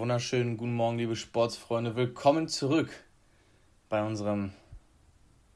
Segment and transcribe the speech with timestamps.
[0.00, 1.94] wunderschönen guten Morgen, liebe Sportsfreunde.
[1.94, 2.88] Willkommen zurück
[3.90, 4.50] bei unserem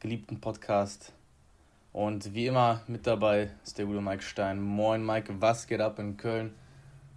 [0.01, 1.15] geliebten Podcast.
[1.95, 4.61] Und wie immer mit dabei ist der gute Mike Stein.
[4.61, 6.53] Moin Mike, was geht ab in Köln?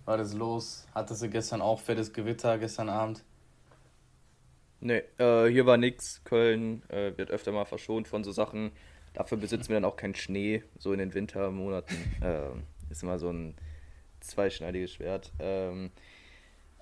[0.05, 0.87] War das los?
[0.95, 3.25] Hattest du gestern auch fettes Gewitter, gestern Abend?
[4.79, 6.23] Nee, äh, hier war nix.
[6.23, 8.71] Köln äh, wird öfter mal verschont von so Sachen.
[9.13, 11.97] Dafür besitzen wir dann auch keinen Schnee, so in den Wintermonaten.
[12.21, 12.51] äh,
[12.89, 13.53] ist immer so ein
[14.21, 15.33] zweischneidiges Schwert.
[15.39, 15.91] Ähm,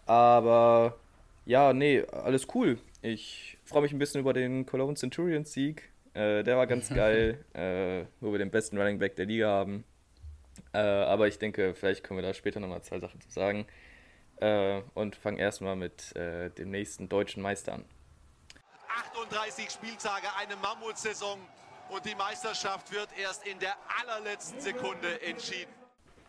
[0.05, 0.97] aber
[1.45, 2.80] ja, nee, alles cool.
[3.02, 5.91] Ich freue mich ein bisschen über den Cologne Centurion Sieg.
[6.13, 9.83] Äh, der war ganz geil, äh, wo wir den besten Running Back der Liga haben.
[10.73, 13.67] Äh, aber ich denke, vielleicht können wir da später nochmal zwei Sachen zu sagen.
[14.38, 17.85] Äh, und fangen erstmal mit äh, dem nächsten deutschen Meister an.
[19.13, 21.39] 38 Spieltage, eine Mammutsaison
[21.89, 25.72] und die Meisterschaft wird erst in der allerletzten Sekunde entschieden.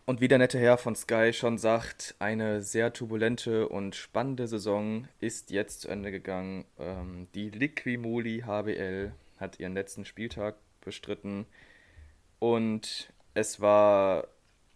[0.08, 5.08] Und wie der nette Herr von Sky schon sagt, eine sehr turbulente und spannende Saison
[5.18, 6.64] ist jetzt zu Ende gegangen.
[6.78, 11.44] Ähm, die Liquimoli HBL hat ihren letzten Spieltag bestritten
[12.38, 14.28] und es war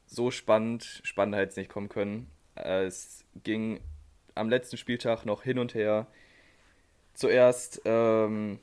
[0.04, 2.28] so spannend, spannender hätte es nicht kommen können.
[2.56, 3.78] Es ging
[4.34, 6.08] am letzten Spieltag noch hin und her.
[7.14, 8.58] Zuerst, ähm,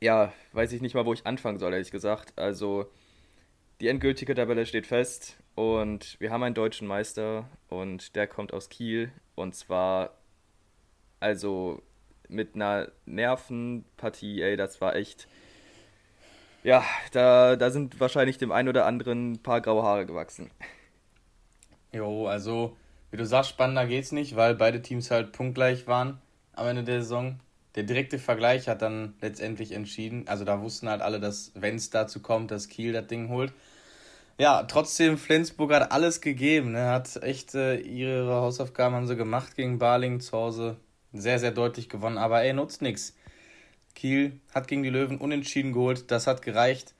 [0.00, 2.36] ja, weiß ich nicht mal, wo ich anfangen soll, ehrlich gesagt.
[2.36, 2.90] Also,
[3.80, 5.36] die endgültige Tabelle steht fest.
[5.54, 9.12] Und wir haben einen deutschen Meister und der kommt aus Kiel.
[9.34, 10.14] Und zwar,
[11.18, 11.82] also
[12.28, 15.26] mit einer Nervenpartie, ey, das war echt.
[16.62, 20.50] Ja, da, da sind wahrscheinlich dem einen oder anderen ein paar graue Haare gewachsen.
[21.92, 22.76] Jo, also,
[23.10, 26.20] wie du sagst, spannender geht's nicht, weil beide Teams halt punktgleich waren
[26.52, 27.40] am Ende der Saison.
[27.74, 30.24] Der direkte Vergleich hat dann letztendlich entschieden.
[30.28, 33.52] Also, da wussten halt alle, dass, wenn es dazu kommt, dass Kiel das Ding holt.
[34.40, 36.72] Ja, trotzdem, Flensburg hat alles gegeben.
[36.72, 36.86] Ne?
[36.86, 40.78] Hat echt äh, ihre Hausaufgaben haben sie gemacht gegen Barling zu Hause.
[41.12, 42.16] Sehr, sehr deutlich gewonnen.
[42.16, 43.14] Aber ey, nutzt nichts.
[43.94, 46.10] Kiel hat gegen die Löwen unentschieden geholt.
[46.10, 46.94] Das hat gereicht.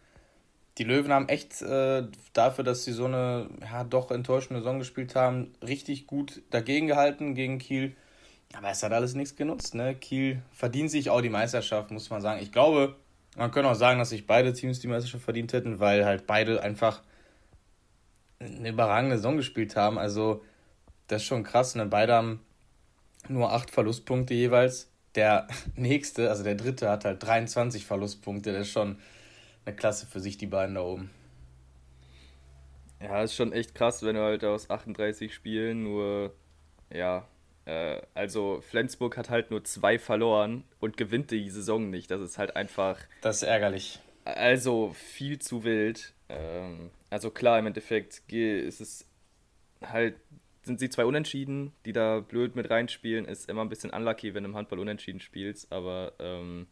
[0.77, 2.03] Die Löwen haben echt äh,
[2.35, 7.35] dafür, dass sie so eine ja, doch enttäuschende Saison gespielt haben, richtig gut dagegen gehalten
[7.35, 7.97] gegen Kiel.
[8.53, 9.75] Aber es hat alles nichts genutzt.
[9.75, 9.95] Ne?
[9.95, 12.43] Kiel verdient sich auch die Meisterschaft, muss man sagen.
[12.43, 12.97] Ich glaube,
[13.35, 16.63] man könnte auch sagen, dass sich beide Teams die Meisterschaft verdient hätten, weil halt beide
[16.63, 17.01] einfach
[18.41, 19.99] eine überragende Saison gespielt haben.
[19.99, 20.43] Also,
[21.07, 21.75] das ist schon krass.
[21.75, 21.87] Ne?
[21.87, 22.41] Beide haben
[23.29, 24.91] nur acht Verlustpunkte jeweils.
[25.15, 28.53] Der nächste, also der dritte, hat halt 23 Verlustpunkte.
[28.53, 28.99] Das ist schon
[29.65, 31.11] eine Klasse für sich, die beiden da oben.
[33.01, 36.35] Ja, ist schon echt krass, wenn du halt aus 38 Spielen nur,
[36.93, 37.27] ja,
[37.65, 42.11] äh, also Flensburg hat halt nur zwei verloren und gewinnt die Saison nicht.
[42.11, 42.99] Das ist halt einfach.
[43.23, 44.01] Das ist ärgerlich.
[44.25, 46.13] Also viel zu wild.
[46.31, 49.07] Ähm, also klar, im Endeffekt ist es
[49.83, 50.17] halt,
[50.63, 53.25] sind sie zwei Unentschieden, die da blöd mit reinspielen.
[53.25, 56.67] Ist immer ein bisschen unlucky, wenn du im Handball unentschieden spielst, aber ähm,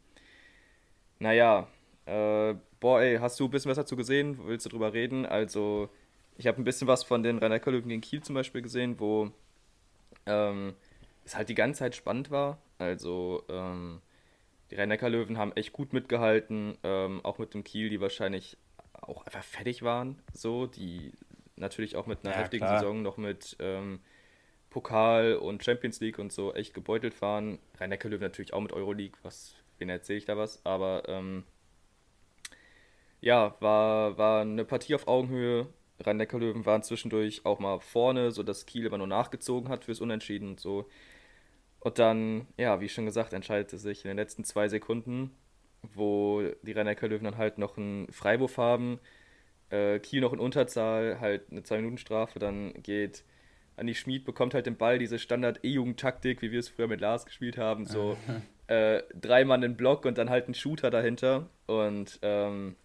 [1.18, 1.68] naja,
[2.06, 4.38] äh, boah, ey, hast du ein bisschen was dazu gesehen?
[4.46, 5.26] Willst du drüber reden?
[5.26, 5.88] Also,
[6.36, 9.30] ich habe ein bisschen was von den rhein löwen gegen Kiel zum Beispiel gesehen, wo
[10.26, 10.74] ähm,
[11.24, 12.58] es halt die ganze Zeit spannend war.
[12.78, 14.00] Also, ähm,
[14.70, 18.56] die rhein löwen haben echt gut mitgehalten, ähm, auch mit dem Kiel, die wahrscheinlich
[19.02, 21.12] auch einfach fertig waren, so, die
[21.56, 22.80] natürlich auch mit einer ja, heftigen klar.
[22.80, 24.00] Saison noch mit ähm,
[24.70, 27.58] Pokal und Champions League und so echt gebeutelt waren.
[27.78, 31.44] Rhein-Neckar-Löwen natürlich auch mit Euroleague, was, wen erzähle ich da was, aber ähm,
[33.20, 35.66] ja, war, war eine Partie auf Augenhöhe.
[36.00, 40.60] Rhein-Neckar-Löwen waren zwischendurch auch mal vorne, sodass Kiel immer nur nachgezogen hat fürs Unentschieden und
[40.60, 40.88] so.
[41.80, 45.32] Und dann, ja, wie schon gesagt, entscheidete sich in den letzten zwei Sekunden
[45.82, 48.98] wo die rhein löwen dann halt noch einen Freiwurf haben,
[49.70, 53.24] äh, Kiel noch in Unterzahl, halt eine 2-Minuten-Strafe, dann geht
[53.76, 57.58] Andi Schmid, bekommt halt den Ball, diese Standard-E-Jugend-Taktik, wie wir es früher mit Lars gespielt
[57.58, 58.16] haben, so
[58.66, 62.76] äh, drei Mann in Block und dann halt ein Shooter dahinter und ähm,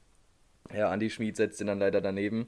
[0.73, 2.47] ja, Andi Schmid setzt ihn dann leider daneben.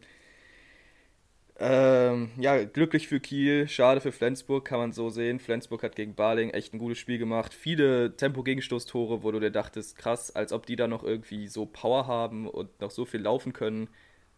[1.58, 5.40] Ähm, ja, glücklich für Kiel, schade für Flensburg, kann man so sehen.
[5.40, 7.54] Flensburg hat gegen Barling echt ein gutes Spiel gemacht.
[7.54, 12.08] Viele Tempo-Gegenstoßtore, wo du dir dachtest, krass, als ob die da noch irgendwie so Power
[12.08, 13.88] haben und noch so viel laufen können.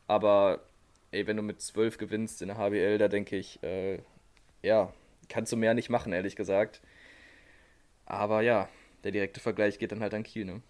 [0.06, 0.62] Aber
[1.12, 4.00] ey, wenn du mit 12 gewinnst in der HBL, da denke ich, äh,
[4.62, 4.94] ja,
[5.28, 6.82] kannst du mehr nicht machen, ehrlich gesagt.
[8.06, 8.70] Aber ja,
[9.04, 10.62] der direkte Vergleich geht dann halt an Kiel, ne?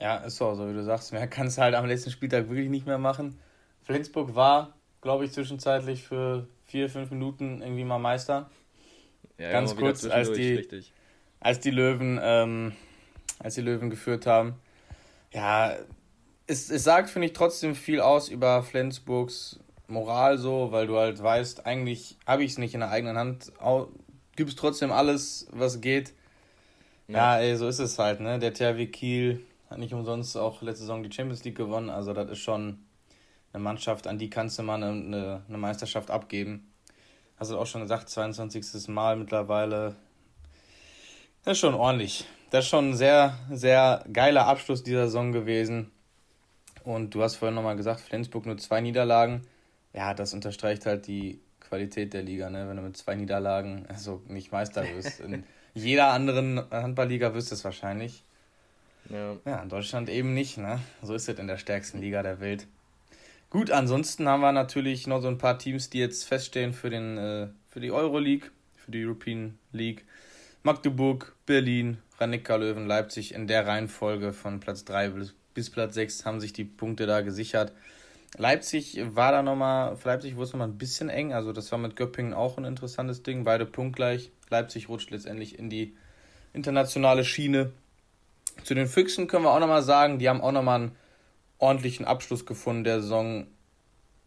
[0.00, 2.68] Ja, ist so, so wie du sagst, mehr kannst du halt am letzten Spieltag wirklich
[2.68, 3.38] nicht mehr machen.
[3.82, 8.50] Flensburg war glaube ich, zwischenzeitlich für vier, fünf Minuten irgendwie mal Meister.
[9.38, 10.66] Ja, Ganz kurz, als die,
[11.40, 12.72] als die Löwen, ähm,
[13.38, 14.54] als die Löwen geführt haben.
[15.32, 15.76] Ja,
[16.46, 21.22] es, es sagt, finde ich, trotzdem viel aus über Flensburgs Moral so, weil du halt
[21.22, 23.52] weißt, eigentlich habe ich es nicht in der eigenen Hand
[24.36, 26.14] gibst trotzdem alles, was geht.
[27.08, 28.38] Ja, ja ey, so ist es halt, ne?
[28.38, 31.90] Der THW Kiel hat nicht umsonst auch letzte Saison die Champions League gewonnen.
[31.90, 32.78] Also das ist schon
[33.58, 36.72] eine Mannschaft, an die kannst du mal eine, eine Meisterschaft abgeben.
[37.36, 38.88] Hast du auch schon gesagt, 22.
[38.88, 39.96] Mal mittlerweile.
[41.44, 42.24] Das ist schon ordentlich.
[42.50, 45.90] Das ist schon ein sehr, sehr geiler Abschluss dieser Saison gewesen.
[46.84, 49.42] Und du hast vorhin nochmal gesagt, Flensburg nur zwei Niederlagen.
[49.92, 52.68] Ja, das unterstreicht halt die Qualität der Liga, ne?
[52.68, 55.20] Wenn du mit zwei Niederlagen also nicht Meister wirst.
[55.20, 55.44] In
[55.74, 58.24] jeder anderen Handballliga wirst du es wahrscheinlich.
[59.10, 59.36] Ja.
[59.44, 60.80] ja, in Deutschland eben nicht, ne?
[61.02, 62.66] So ist es in der stärksten Liga der Welt.
[63.50, 67.16] Gut, ansonsten haben wir natürlich noch so ein paar Teams, die jetzt feststehen für, den,
[67.16, 70.04] äh, für die Euroleague, für die European League.
[70.62, 76.26] Magdeburg, Berlin, rhein löwen Leipzig in der Reihenfolge von Platz 3 bis, bis Platz 6
[76.26, 77.72] haben sich die Punkte da gesichert.
[78.36, 81.78] Leipzig war da nochmal, für Leipzig wurde es nochmal ein bisschen eng, also das war
[81.78, 84.30] mit Göppingen auch ein interessantes Ding, beide punktgleich.
[84.50, 85.96] Leipzig rutscht letztendlich in die
[86.52, 87.72] internationale Schiene.
[88.64, 90.96] Zu den Füchsen können wir auch nochmal sagen, die haben auch nochmal einen
[91.58, 93.46] ordentlichen Abschluss gefunden der Saison,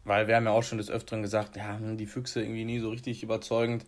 [0.04, 2.80] weil wir haben ja auch schon des Öfteren gesagt, ja, hm, die Füchse irgendwie nie
[2.80, 3.86] so richtig überzeugend.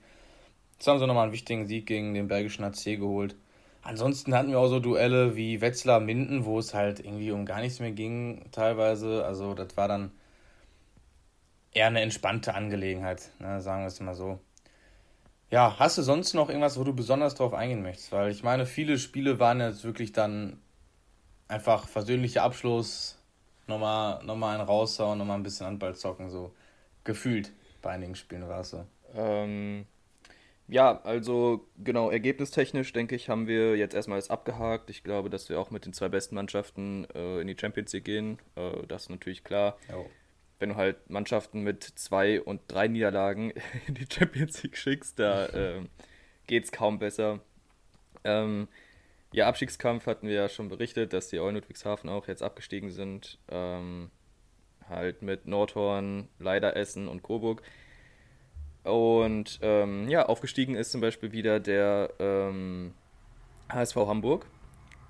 [0.74, 3.36] Jetzt haben sie nochmal einen wichtigen Sieg gegen den belgischen AC geholt.
[3.84, 7.80] Ansonsten hatten wir auch so Duelle wie Wetzlar-Minden, wo es halt irgendwie um gar nichts
[7.80, 9.26] mehr ging, teilweise.
[9.26, 10.12] Also, das war dann
[11.74, 14.40] eher eine entspannte Angelegenheit, ne, sagen wir es mal so.
[15.52, 18.12] Ja, hast du sonst noch irgendwas, wo du besonders drauf eingehen möchtest?
[18.12, 20.60] Weil ich meine, viele Spiele waren jetzt wirklich dann
[21.48, 23.20] einfach versöhnlicher Abschluss,
[23.68, 26.54] nochmal, nochmal einen raushauen, nochmal ein bisschen Handball zocken, so
[27.04, 27.52] gefühlt
[27.82, 28.86] bei einigen Spielen war es so.
[29.16, 29.86] Ähm,
[30.68, 34.90] ja, also genau, ergebnistechnisch denke ich, haben wir jetzt erstmal das abgehakt.
[34.90, 38.06] Ich glaube, dass wir auch mit den zwei besten Mannschaften äh, in die Champions League
[38.06, 38.40] gehen.
[38.56, 39.78] Äh, das ist natürlich klar.
[39.92, 40.06] Jo
[40.64, 43.52] wenn du halt Mannschaften mit zwei und drei Niederlagen
[43.88, 45.82] in die Champions League schickst, da äh,
[46.48, 47.42] geht es kaum besser.
[48.24, 48.70] Ähm,
[49.34, 53.40] ja, Abstiegskampf hatten wir ja schon berichtet, dass die Eulen Ludwigshafen auch jetzt abgestiegen sind.
[53.50, 54.10] Ähm,
[54.88, 57.62] halt mit Nordhorn, Leider Essen und Coburg.
[58.84, 62.94] Und ähm, ja, aufgestiegen ist zum Beispiel wieder der ähm,
[63.70, 64.46] HSV Hamburg.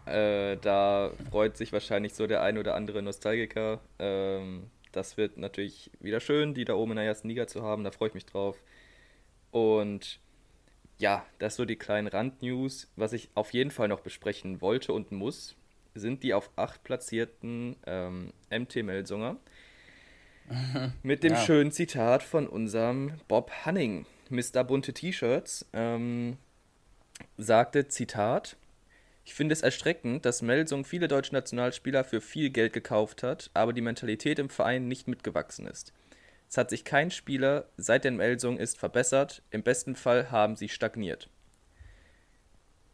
[0.06, 5.92] Äh, da freut sich wahrscheinlich so der ein oder andere Nostalgiker, ähm, das wird natürlich
[6.00, 7.84] wieder schön, die da oben in der ersten Liga zu haben.
[7.84, 8.62] Da freue ich mich drauf.
[9.52, 10.20] Und
[11.04, 12.90] ja, das so die kleinen Randnews.
[12.96, 15.54] Was ich auf jeden Fall noch besprechen wollte und muss,
[15.94, 19.36] sind die auf acht platzierten ähm, MT Melsunger.
[21.04, 21.40] Mit dem ja.
[21.40, 24.64] schönen Zitat von unserem Bob Hanning, Mr.
[24.64, 26.38] Bunte T-Shirts, ähm,
[27.38, 28.56] sagte, Zitat,
[29.26, 33.74] ich finde es erschreckend, dass Melsung viele deutsche Nationalspieler für viel Geld gekauft hat, aber
[33.74, 35.92] die Mentalität im Verein nicht mitgewachsen ist.
[36.54, 40.70] Es hat sich kein Spieler seit den Melsung ist verbessert, im besten Fall haben sie
[40.70, 41.28] stagniert.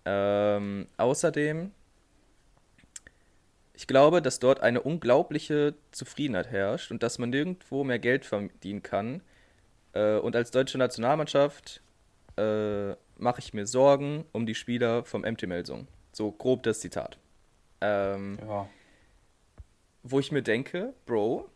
[0.06, 1.74] Ähm, außerdem,
[3.74, 8.82] ich glaube, dass dort eine unglaubliche Zufriedenheit herrscht und dass man nirgendwo mehr Geld verdienen
[8.82, 9.22] kann.
[9.92, 11.82] Äh, und als deutsche Nationalmannschaft
[12.38, 15.90] äh, mache ich mir Sorgen um die Spieler vom MT Melsung.
[16.14, 17.18] So grob das Zitat.
[17.82, 18.70] Ähm, ja.
[20.04, 21.50] Wo ich mir denke, Bro,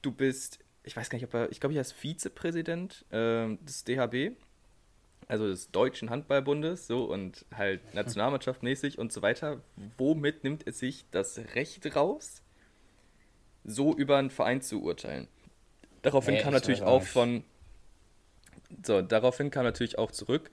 [0.00, 3.84] du bist, ich weiß gar nicht, ob er, ich glaube, ich heißt Vizepräsident äh, des
[3.84, 4.32] DHB,
[5.28, 9.60] also des Deutschen Handballbundes, so und halt Nationalmannschaft mäßig und so weiter.
[9.98, 12.42] Womit nimmt es sich das Recht raus,
[13.64, 15.28] so über einen Verein zu urteilen?
[16.02, 17.44] Daraufhin nee, kam natürlich auch von,
[18.82, 20.50] so, daraufhin kam natürlich auch zurück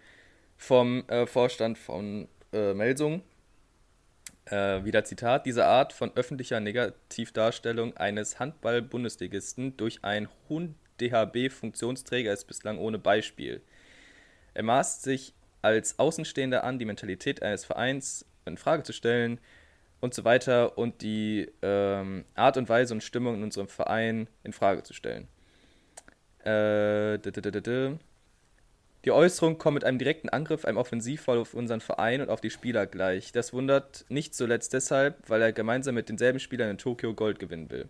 [0.58, 3.22] vom äh, Vorstand von äh, Melsung.
[4.46, 12.46] Äh, wieder Zitat: Diese Art von öffentlicher Negativdarstellung eines Handball-Bundesligisten durch einen hohen DHB-Funktionsträger ist
[12.46, 13.62] bislang ohne Beispiel.
[14.54, 19.40] Er maßt sich als Außenstehender an, die Mentalität eines Vereins in Frage zu stellen
[20.00, 24.54] und so weiter und die ähm, Art und Weise und Stimmung in unserem Verein in
[24.54, 25.28] Frage zu stellen.
[26.44, 27.18] Äh,
[29.06, 32.50] die Äußerung kommt mit einem direkten Angriff, einem Offensivfall auf unseren Verein und auf die
[32.50, 33.32] Spieler gleich.
[33.32, 37.70] Das wundert nicht zuletzt deshalb, weil er gemeinsam mit denselben Spielern in Tokio Gold gewinnen
[37.70, 37.88] will.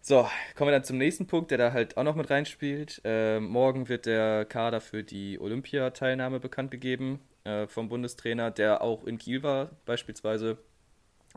[0.00, 3.00] So, kommen wir dann zum nächsten Punkt, der da halt auch noch mit reinspielt.
[3.04, 9.04] Äh, morgen wird der Kader für die Olympiateilnahme bekannt gegeben äh, vom Bundestrainer, der auch
[9.04, 10.58] in Kiel war, beispielsweise.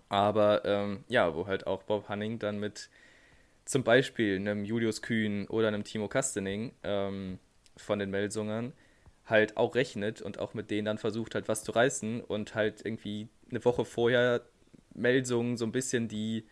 [0.08, 2.92] Aber ähm, ja, wo halt auch Bob Hanning dann mit
[3.66, 7.40] zum Beispiel einem Julius Kühn oder einem Timo Kastening ähm,
[7.82, 8.74] von den Melsungern
[9.26, 12.84] halt auch rechnet und auch mit denen dann versucht halt was zu reißen und halt
[12.84, 14.42] irgendwie eine Woche vorher
[14.94, 16.46] Melsungen so ein bisschen die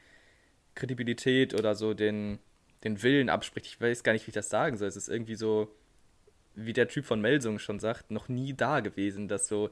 [0.76, 2.40] Kredibilität oder so den,
[2.84, 3.66] den Willen abspricht.
[3.66, 4.88] Ich weiß gar nicht, wie ich das sagen soll.
[4.88, 5.74] Es ist irgendwie so,
[6.56, 9.70] wie der Typ von Melsung schon sagt, noch nie da gewesen, dass so,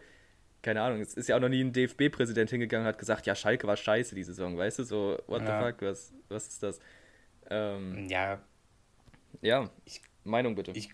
[0.61, 3.35] keine Ahnung, es ist ja auch noch nie ein DFB-Präsident hingegangen und hat gesagt, ja,
[3.35, 5.59] Schalke war scheiße die Saison, weißt du, so, what ja.
[5.59, 6.79] the fuck, was, was ist das?
[7.49, 8.41] Ähm, ja.
[9.41, 10.71] Ja, ich, Meinung bitte.
[10.73, 10.89] Ich,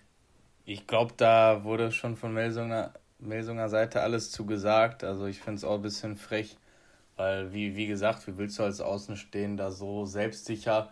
[0.64, 5.64] ich glaube, da wurde schon von Melsunger, Melsunger Seite alles zugesagt, also ich finde es
[5.64, 6.56] auch ein bisschen frech,
[7.16, 10.90] weil, wie, wie gesagt, wie willst du als Außenstehender so selbstsicher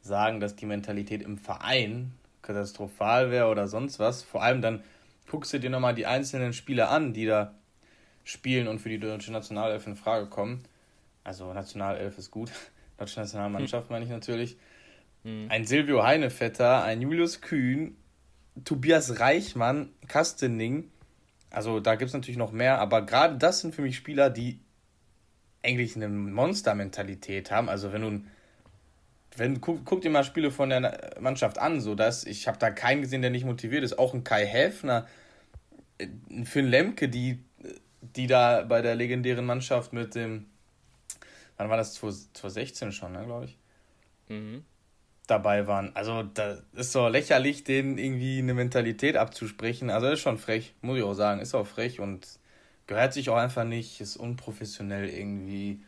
[0.00, 2.12] sagen, dass die Mentalität im Verein
[2.42, 4.22] katastrophal wäre oder sonst was.
[4.22, 4.82] Vor allem dann
[5.28, 7.54] guckst du dir nochmal die einzelnen Spieler an, die da
[8.24, 10.62] spielen und für die deutsche Nationalelf in Frage kommen.
[11.24, 12.50] Also Nationalelf ist gut,
[12.98, 13.92] deutsche Nationalmannschaft hm.
[13.92, 14.56] meine ich natürlich.
[15.22, 15.46] Hm.
[15.50, 17.96] Ein Silvio Heinevetter, ein Julius Kühn,
[18.64, 20.90] Tobias Reichmann, Kastening.
[21.50, 24.60] Also da gibt es natürlich noch mehr, aber gerade das sind für mich Spieler, die
[25.62, 27.68] eigentlich eine Monstermentalität haben.
[27.68, 28.24] Also wenn du
[29.36, 32.70] wenn guck, guck, dir mal Spiele von der Mannschaft an, so dass ich habe da
[32.70, 33.98] keinen gesehen, der nicht motiviert ist.
[33.98, 35.06] Auch ein Kai Häfner,
[35.98, 36.08] äh,
[36.44, 37.42] für einen Lemke, die,
[38.00, 40.46] die da bei der legendären Mannschaft mit dem,
[41.56, 43.58] wann war das, 2016 schon, ne, glaube ich,
[44.28, 44.64] mhm.
[45.30, 45.94] Dabei waren.
[45.94, 49.90] Also da ist so lächerlich, denen irgendwie eine Mentalität abzusprechen.
[49.90, 52.26] Also das ist schon frech, muss ich auch sagen, ist auch frech und
[52.86, 55.82] gehört sich auch einfach nicht, ist unprofessionell irgendwie.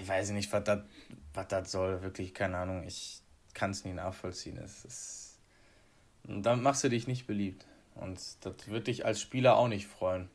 [0.00, 0.80] Ich weiß nicht, was das
[1.34, 2.84] was das soll, wirklich keine Ahnung.
[2.86, 3.22] Ich
[3.54, 4.58] kann es nie nachvollziehen.
[4.58, 5.38] Es ist,
[6.24, 7.66] dann machst du dich nicht beliebt.
[7.94, 10.28] Und das wird dich als Spieler auch nicht freuen.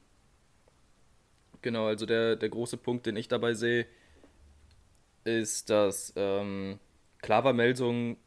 [1.61, 3.87] Genau, also der, der große Punkt, den ich dabei sehe,
[5.23, 6.79] ist, dass ähm,
[7.19, 8.17] klar war Melsung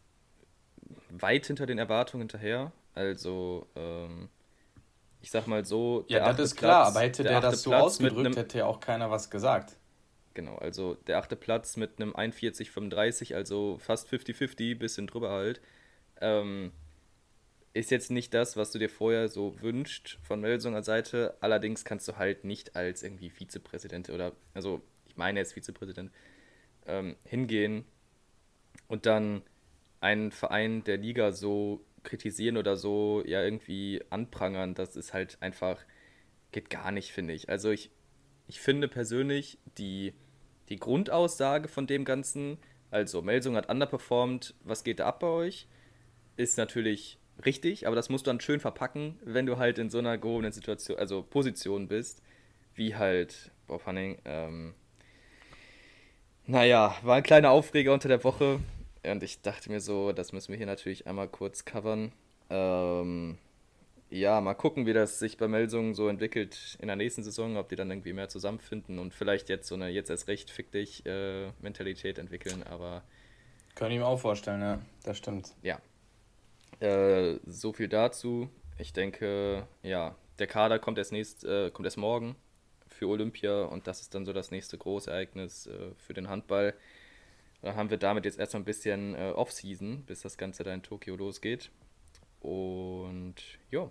[1.10, 2.72] weit hinter den Erwartungen hinterher.
[2.94, 4.28] Also, ähm,
[5.20, 6.04] ich sag mal so.
[6.08, 8.80] Ja, das ist klar, aber hätte der, der das so Platz ausgedrückt, hätte ja auch
[8.80, 9.76] keiner was gesagt.
[10.34, 15.60] Genau, also der achte Platz mit einem 41,35, also fast 50-50, bisschen drüber halt.
[16.20, 16.72] Ähm,
[17.74, 21.36] ist jetzt nicht das, was du dir vorher so wünscht von Melsunger Seite.
[21.40, 26.10] Allerdings kannst du halt nicht als irgendwie Vizepräsident oder, also ich meine jetzt Vizepräsident,
[26.86, 27.84] ähm, hingehen
[28.86, 29.42] und dann
[30.00, 34.74] einen Verein der Liga so kritisieren oder so ja irgendwie anprangern.
[34.74, 35.78] Das ist halt einfach,
[36.52, 37.48] geht gar nicht, finde ich.
[37.48, 37.90] Also ich
[38.48, 40.14] ich finde persönlich die,
[40.70, 42.58] die Grundaussage von dem Ganzen,
[42.90, 45.68] also Melsung hat underperformed, was geht da ab bei euch,
[46.36, 49.98] ist natürlich richtig, aber das musst du dann schön verpacken, wenn du halt in so
[49.98, 52.22] einer gehobenen Situation, also Position bist,
[52.74, 54.18] wie halt Bob Hanning.
[54.24, 54.74] Ähm,
[56.46, 58.60] naja, war ein kleiner Aufreger unter der Woche
[59.12, 62.12] und ich dachte mir so, das müssen wir hier natürlich einmal kurz covern.
[62.50, 63.38] Ähm,
[64.10, 67.68] ja, mal gucken, wie das sich bei Melsungen so entwickelt in der nächsten Saison, ob
[67.68, 71.04] die dann irgendwie mehr zusammenfinden und vielleicht jetzt so eine jetzt erst recht fick dich
[71.04, 73.02] äh, Mentalität entwickeln, aber.
[73.74, 75.54] Kann ich mir auch vorstellen, ja, das stimmt.
[75.62, 75.80] Ja.
[76.80, 78.48] Äh, so viel dazu.
[78.78, 82.36] Ich denke, ja, der Kader kommt erst, nächst, äh, kommt erst morgen
[82.86, 86.74] für Olympia und das ist dann so das nächste Großereignis äh, für den Handball.
[87.62, 90.82] Dann haben wir damit jetzt erstmal ein bisschen äh, Off-Season, bis das Ganze da in
[90.82, 91.70] Tokio losgeht.
[92.40, 93.34] Und
[93.70, 93.90] ja.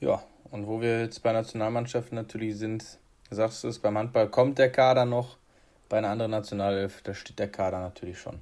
[0.00, 2.98] Ja, und wo wir jetzt bei Nationalmannschaften natürlich sind,
[3.30, 5.36] sagst du es, beim Handball kommt der Kader noch,
[5.88, 8.40] bei einer anderen Nationalelf, da steht der Kader natürlich schon.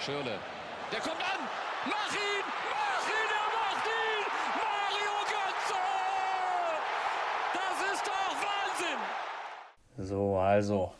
[0.00, 0.38] Schöne.
[0.92, 1.40] Der kommt an!
[1.86, 2.44] Mach ihn!
[2.70, 3.30] Mach ihn!
[3.36, 4.24] Er macht ihn!
[4.56, 5.80] Mario Götze!
[7.54, 10.06] Das ist doch Wahnsinn!
[10.08, 10.92] So, also.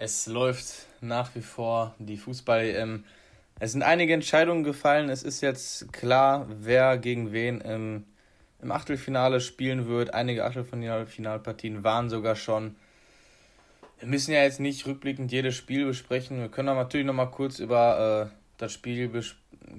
[0.00, 3.02] Es läuft nach wie vor die Fußball-EM.
[3.58, 5.08] Es sind einige Entscheidungen gefallen.
[5.08, 8.04] Es ist jetzt klar, wer gegen wen im,
[8.62, 10.14] im Achtelfinale spielen wird.
[10.14, 12.76] Einige Achtelfinalpartien waren sogar schon.
[13.98, 16.38] Wir müssen ja jetzt nicht rückblickend jedes Spiel besprechen.
[16.38, 19.10] Wir können aber natürlich noch mal kurz über äh, das Spiel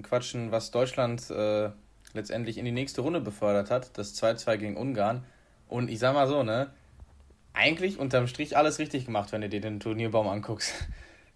[0.04, 1.70] quatschen, was Deutschland äh,
[2.12, 3.98] letztendlich in die nächste Runde befördert hat.
[3.98, 5.24] Das 2-2 gegen Ungarn.
[5.70, 6.72] Und ich sag mal so, ne?
[7.60, 10.74] Eigentlich unterm Strich alles richtig gemacht, wenn du dir den Turnierbaum anguckst.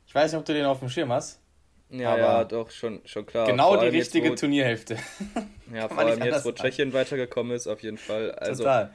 [0.06, 1.42] Ich weiß nicht, ob du den auf dem Schirm hast.
[1.89, 3.48] Ja, aber ja, doch, schon, schon klar.
[3.48, 4.98] Genau die richtige jetzt, wo, Turnierhälfte.
[5.74, 6.94] Ja, vor allem jetzt, wo Tschechien sagen.
[6.94, 8.32] weitergekommen ist, auf jeden Fall.
[8.34, 8.94] Also, Total.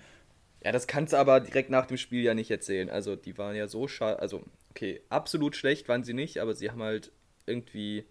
[0.63, 2.89] Ja, das kannst du aber direkt nach dem Spiel ja nicht erzählen.
[2.89, 4.21] Also, die waren ja so schade.
[4.21, 7.11] Also, okay, absolut schlecht waren sie nicht, aber sie haben halt
[7.47, 8.05] irgendwie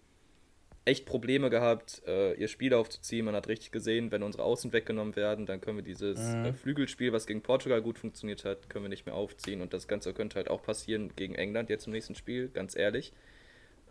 [0.88, 3.26] echt Probleme gehabt, äh, ihr Spiel aufzuziehen.
[3.26, 6.46] Man hat richtig gesehen, wenn unsere Außen weggenommen werden, dann können wir dieses mhm.
[6.46, 9.60] äh, Flügelspiel, was gegen Portugal gut funktioniert hat, können wir nicht mehr aufziehen.
[9.60, 13.12] Und das Ganze könnte halt auch passieren gegen England jetzt im nächsten Spiel, ganz ehrlich.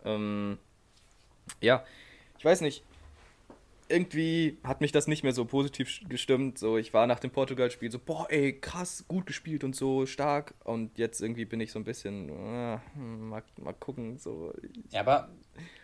[0.04, 0.58] Ähm,
[1.60, 1.84] ja,
[2.36, 2.82] ich weiß nicht.
[3.88, 6.58] Irgendwie hat mich das nicht mehr so positiv gestimmt.
[6.58, 10.54] So, ich war nach dem Portugal-Spiel so, boah, ey, krass, gut gespielt und so, stark.
[10.64, 14.18] Und jetzt irgendwie bin ich so ein bisschen, äh, mal, mal gucken.
[14.18, 14.52] So.
[14.90, 15.30] Ja, aber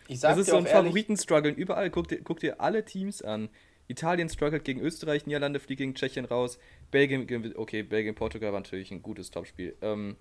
[0.09, 1.91] ich sag Das ist so ein Favoriten-Struggeln überall.
[1.91, 3.49] Guck dir, guck dir alle Teams an.
[3.87, 6.59] Italien struggelt gegen Österreich, Niederlande fliegt gegen Tschechien raus,
[6.91, 9.77] Belgien, okay, Belgien, Portugal war natürlich ein gutes Topspiel.
[9.83, 10.17] Ähm,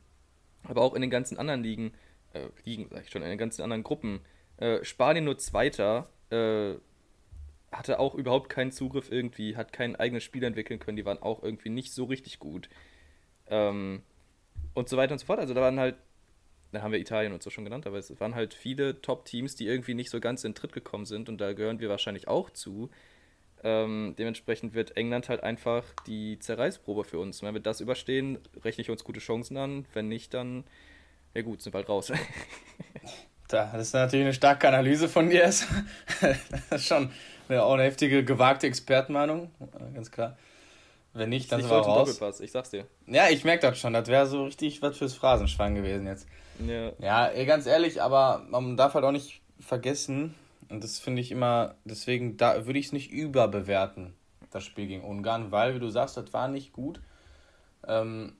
[0.63, 1.93] aber auch in den ganzen anderen Ligen,
[2.33, 4.21] äh, Ligen sag ich schon, in den ganzen anderen Gruppen,
[4.57, 6.73] äh, Spanien nur Zweiter, äh,
[7.73, 11.43] hatte auch überhaupt keinen Zugriff irgendwie, hat kein eigenes Spiel entwickeln können, die waren auch
[11.43, 12.69] irgendwie nicht so richtig gut.
[13.47, 14.03] Ähm,
[14.73, 15.39] und so weiter und so fort.
[15.39, 15.95] Also da waren halt,
[16.71, 19.67] da haben wir Italien und so schon genannt, aber es waren halt viele Top-Teams, die
[19.67, 22.89] irgendwie nicht so ganz in Tritt gekommen sind und da gehören wir wahrscheinlich auch zu.
[23.63, 27.41] Ähm, dementsprechend wird England halt einfach die Zerreißprobe für uns.
[27.41, 29.85] Wenn wir das überstehen, rechne ich uns gute Chancen an.
[29.93, 30.65] Wenn nicht, dann,
[31.33, 32.11] ja gut, sind wir halt raus.
[33.47, 35.43] da, das ist natürlich eine starke Analyse von dir.
[35.43, 35.67] das
[36.71, 37.09] ist schon
[37.49, 39.51] eine, auch eine heftige, gewagte Expertenmeinung,
[39.93, 40.37] ganz klar.
[41.13, 42.09] Wenn nicht, dann sind wir raus.
[42.09, 42.87] Doppelpass, ich sag's dir.
[43.05, 43.93] Ja, ich merke das schon.
[43.93, 46.27] Das wäre so richtig was fürs Phrasenschwein gewesen jetzt.
[46.65, 46.91] Ja.
[46.99, 50.33] Ja, ganz ehrlich, aber man darf halt auch nicht vergessen,
[50.69, 54.13] und das finde ich immer, deswegen da würde ich es nicht überbewerten,
[54.49, 56.99] das Spiel gegen Ungarn, weil, wie du sagst, das war nicht gut.
[57.87, 58.35] Ähm,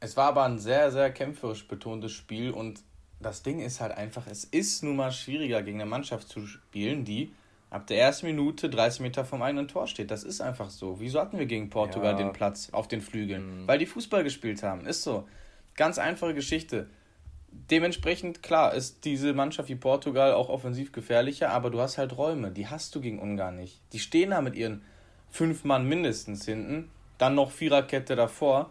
[0.00, 2.80] es war aber ein sehr, sehr kämpferisch betontes Spiel und
[3.20, 7.04] das Ding ist halt einfach, es ist nun mal schwieriger gegen eine Mannschaft zu spielen,
[7.04, 7.32] die
[7.72, 10.10] ab der ersten Minute 30 Meter vom eigenen Tor steht.
[10.10, 11.00] Das ist einfach so.
[11.00, 12.18] Wieso hatten wir gegen Portugal ja.
[12.18, 13.62] den Platz auf den Flügeln?
[13.62, 13.68] Mhm.
[13.68, 14.86] Weil die Fußball gespielt haben.
[14.86, 15.26] Ist so.
[15.74, 16.88] Ganz einfache Geschichte
[17.52, 22.50] dementsprechend, klar, ist diese Mannschaft wie Portugal auch offensiv gefährlicher, aber du hast halt Räume,
[22.50, 23.80] die hast du gegen Ungarn nicht.
[23.92, 24.82] Die stehen da mit ihren
[25.30, 28.70] fünf Mann mindestens hinten, dann noch Viererkette davor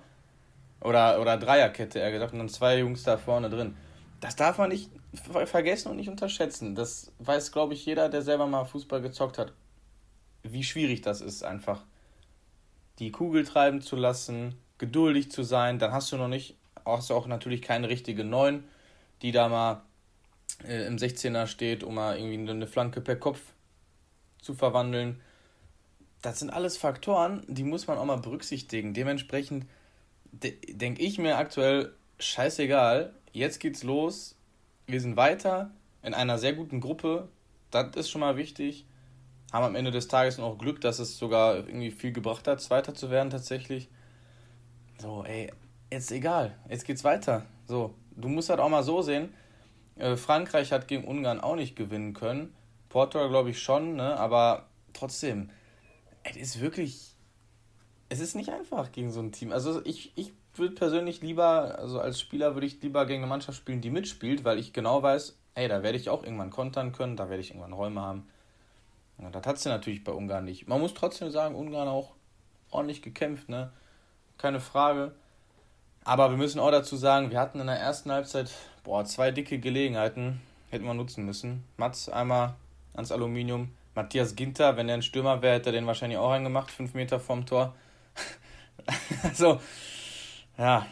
[0.81, 3.75] oder, oder Dreierkette, eher gesagt, und dann zwei Jungs da vorne drin.
[4.20, 6.75] Das darf man nicht vergessen und nicht unterschätzen.
[6.75, 9.53] Das weiß, glaube ich, jeder, der selber mal Fußball gezockt hat,
[10.44, 11.84] wie schwierig das ist, einfach
[13.00, 15.80] die Kugel treiben zu lassen, geduldig zu sein.
[15.80, 18.63] Dann hast du noch nicht hast du auch natürlich keine richtige 9,
[19.22, 19.82] die da mal
[20.65, 23.39] äh, im 16er steht, um mal irgendwie eine Flanke per Kopf
[24.41, 25.22] zu verwandeln.
[26.22, 28.94] Das sind alles Faktoren, die muss man auch mal berücksichtigen.
[28.94, 29.65] Dementsprechend
[30.32, 34.36] de denke ich mir aktuell, scheißegal, jetzt geht's los,
[34.91, 35.71] wir sind weiter
[36.04, 37.30] in einer sehr guten Gruppe,
[37.71, 38.86] das ist schon mal wichtig.
[39.51, 42.93] Haben am Ende des Tages noch Glück, dass es sogar irgendwie viel gebracht hat, Zweiter
[42.93, 43.89] zu werden tatsächlich.
[44.97, 45.51] So, ey,
[45.91, 47.45] jetzt egal, jetzt geht's weiter.
[47.65, 49.34] So, du musst halt auch mal so sehen,
[49.95, 52.54] äh, Frankreich hat gegen Ungarn auch nicht gewinnen können.
[52.89, 54.17] Portugal glaube ich schon, ne?
[54.17, 55.49] aber trotzdem,
[56.23, 57.15] es ist wirklich,
[58.10, 59.51] es ist nicht einfach gegen so ein Team.
[59.51, 63.58] Also ich, ich würde persönlich lieber, also als Spieler würde ich lieber gegen eine Mannschaft
[63.58, 67.16] spielen, die mitspielt, weil ich genau weiß, ey, da werde ich auch irgendwann kontern können,
[67.16, 68.28] da werde ich irgendwann Räume haben.
[69.18, 70.68] Ja, das hat sie natürlich bei Ungarn nicht.
[70.68, 72.12] Man muss trotzdem sagen, Ungarn auch
[72.72, 73.72] ordentlich gekämpft, ne?
[74.38, 75.14] Keine Frage.
[76.04, 78.52] Aber wir müssen auch dazu sagen, wir hatten in der ersten Halbzeit
[78.84, 81.64] boah, zwei dicke Gelegenheiten, hätten wir nutzen müssen.
[81.78, 82.56] Mats einmal
[82.94, 83.70] ans Aluminium.
[83.94, 87.20] Matthias Ginter, wenn er ein Stürmer wäre, hätte er den wahrscheinlich auch reingemacht, fünf Meter
[87.20, 87.76] vom Tor.
[89.24, 89.60] also,
[90.62, 90.88] ja,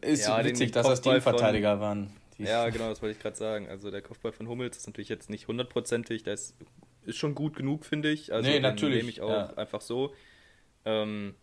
[0.00, 2.12] ist ja, witzig, dass das Teamverteidiger von, waren.
[2.38, 3.68] Ja, genau, das wollte ich gerade sagen.
[3.68, 6.54] Also der Kopfball von Hummels ist natürlich jetzt nicht hundertprozentig, der ist,
[7.04, 8.32] ist schon gut genug, finde ich.
[8.32, 8.98] Also nee, natürlich.
[8.98, 9.54] nehme ich auch ja.
[9.54, 10.14] einfach so.
[10.84, 11.34] Ähm,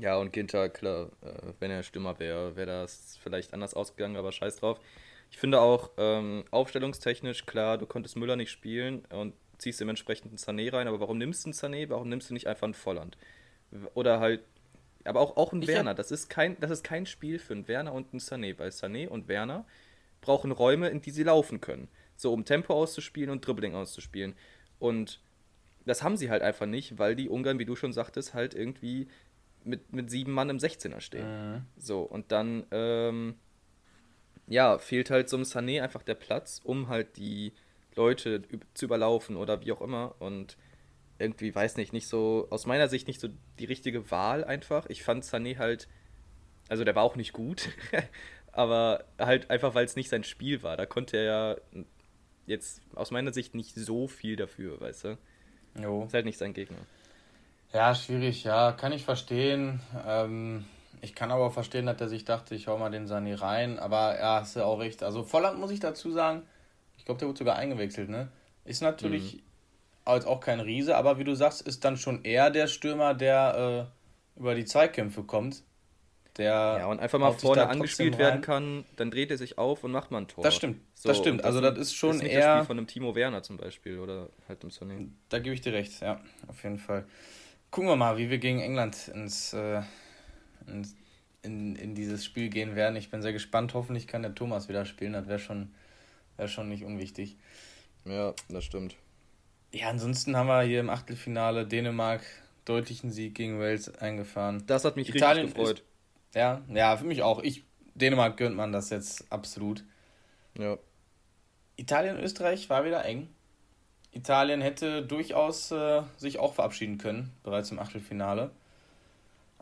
[0.00, 4.32] ja, und Ginter, klar, äh, wenn er Stürmer wäre, wäre das vielleicht anders ausgegangen, aber
[4.32, 4.80] scheiß drauf.
[5.30, 10.38] Ich finde auch ähm, aufstellungstechnisch, klar, du konntest Müller nicht spielen und ziehst dementsprechend einen
[10.38, 11.88] Sané rein, aber warum nimmst du einen Sané?
[11.88, 13.16] Warum nimmst du nicht einfach einen Volland?
[13.94, 14.42] Oder halt,
[15.04, 15.94] aber auch, auch einen ich Werner.
[15.94, 19.08] Das ist, kein, das ist kein Spiel für einen Werner und einen Sané, weil Sané
[19.08, 19.66] und Werner
[20.20, 21.88] brauchen Räume, in die sie laufen können.
[22.16, 24.34] So, um Tempo auszuspielen und Dribbling auszuspielen.
[24.78, 25.20] Und
[25.84, 29.08] das haben sie halt einfach nicht, weil die Ungarn, wie du schon sagtest, halt irgendwie
[29.64, 31.26] mit, mit sieben Mann im 16er stehen.
[31.26, 31.62] Mhm.
[31.76, 33.34] So, und dann, ähm,
[34.46, 37.52] ja, fehlt halt so einem Sané einfach der Platz, um halt die
[37.96, 38.42] Leute
[38.74, 40.14] zu überlaufen oder wie auch immer.
[40.18, 40.56] Und
[41.18, 44.86] irgendwie, weiß nicht, nicht so, aus meiner Sicht nicht so die richtige Wahl einfach.
[44.86, 45.88] Ich fand Sané halt,
[46.68, 47.68] also der war auch nicht gut,
[48.52, 50.76] aber halt einfach, weil es nicht sein Spiel war.
[50.76, 51.56] Da konnte er ja
[52.46, 55.18] jetzt aus meiner Sicht nicht so viel dafür, weißt du?
[55.80, 56.04] Jo.
[56.04, 56.78] Ist halt nicht sein Gegner.
[57.72, 59.80] Ja, schwierig, ja, kann ich verstehen.
[60.06, 60.64] Ähm,
[61.00, 63.78] ich kann aber verstehen, dass er sich dachte, ich hau mal den Sani rein.
[63.78, 65.02] Aber ja, hast du auch recht.
[65.02, 66.42] Also Volland muss ich dazu sagen,
[66.96, 68.28] ich glaube, der wurde sogar eingewechselt, ne?
[68.64, 69.42] Ist natürlich mhm.
[70.04, 73.88] Als auch kein Riese, aber wie du sagst, ist dann schon eher der Stürmer, der
[74.36, 75.62] äh, über die Zweikämpfe kommt.
[76.36, 79.92] Der ja, und einfach mal vorne angespielt werden kann, dann dreht er sich auf und
[79.92, 80.42] macht mal ein Tor.
[80.42, 81.44] Das stimmt, so, das stimmt.
[81.44, 82.40] Also das ist schon ist eher...
[82.40, 85.12] Das Spiel von einem Timo Werner zum Beispiel oder halt dem Sonny.
[85.28, 87.06] Da gebe ich dir recht, ja, auf jeden Fall
[87.74, 89.82] gucken wir mal, wie wir gegen England ins, äh,
[90.68, 90.94] ins,
[91.42, 92.94] in, in dieses Spiel gehen werden.
[92.94, 93.74] Ich bin sehr gespannt.
[93.74, 95.12] Hoffentlich kann der Thomas wieder spielen.
[95.12, 95.74] Das wäre schon,
[96.36, 97.36] wär schon nicht unwichtig.
[98.04, 98.94] Ja, das stimmt.
[99.74, 102.22] Ja, ansonsten haben wir hier im Achtelfinale Dänemark
[102.64, 104.62] deutlichen Sieg gegen Wales eingefahren.
[104.68, 105.78] Das hat mich Italien richtig gefreut.
[105.80, 107.42] Ist, ja, ja, für mich auch.
[107.42, 107.64] Ich,
[107.96, 109.82] Dänemark gönnt man das jetzt absolut.
[110.56, 110.78] Ja.
[111.74, 113.28] Italien, Österreich war wieder eng.
[114.12, 118.52] Italien hätte durchaus äh, sich auch verabschieden können, bereits im Achtelfinale.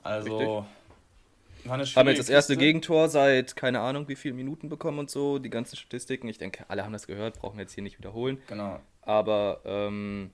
[0.02, 0.66] Also
[1.64, 2.66] war eine Haben jetzt das erste Kiste.
[2.66, 6.28] Gegentor seit keine Ahnung wie vielen Minuten bekommen und so, die ganzen Statistiken.
[6.28, 8.42] Ich denke, alle haben das gehört, brauchen wir jetzt hier nicht wiederholen.
[8.46, 8.78] Genau.
[9.02, 10.30] Aber ähm,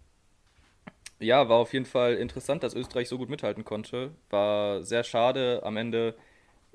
[1.19, 4.13] ja, war auf jeden Fall interessant, dass Österreich so gut mithalten konnte.
[4.31, 5.63] War sehr schade.
[5.65, 6.15] Am Ende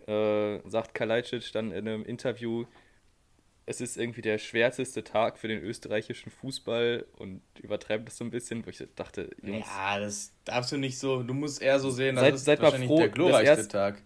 [0.08, 2.65] äh, sagt Kalajdzic dann in einem Interview,
[3.65, 8.32] es ist irgendwie der schwärzeste Tag für den österreichischen Fußball und übertreibt das so ein
[8.32, 9.65] bisschen, wo ich dachte, Jungs.
[9.65, 12.62] Ja, das darfst du nicht so, du musst eher so sehen, das seid, ist seid
[12.62, 14.01] wahrscheinlich froh, der glorreichste erst, Tag.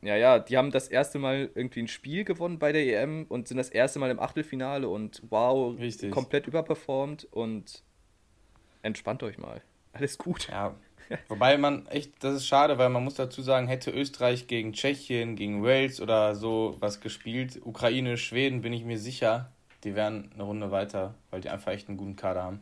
[0.00, 3.48] Ja, ja, die haben das erste Mal irgendwie ein Spiel gewonnen bei der EM und
[3.48, 6.12] sind das erste Mal im Achtelfinale und wow, Richtig.
[6.12, 7.82] komplett überperformt und
[8.82, 9.60] entspannt euch mal.
[9.92, 10.48] Alles gut.
[10.48, 10.76] Ja.
[11.28, 15.34] Wobei man echt, das ist schade, weil man muss dazu sagen, hätte Österreich gegen Tschechien,
[15.34, 19.50] gegen Wales oder so was gespielt, Ukraine, Schweden, bin ich mir sicher,
[19.84, 22.60] die wären eine Runde weiter, weil die einfach echt einen guten Kader haben.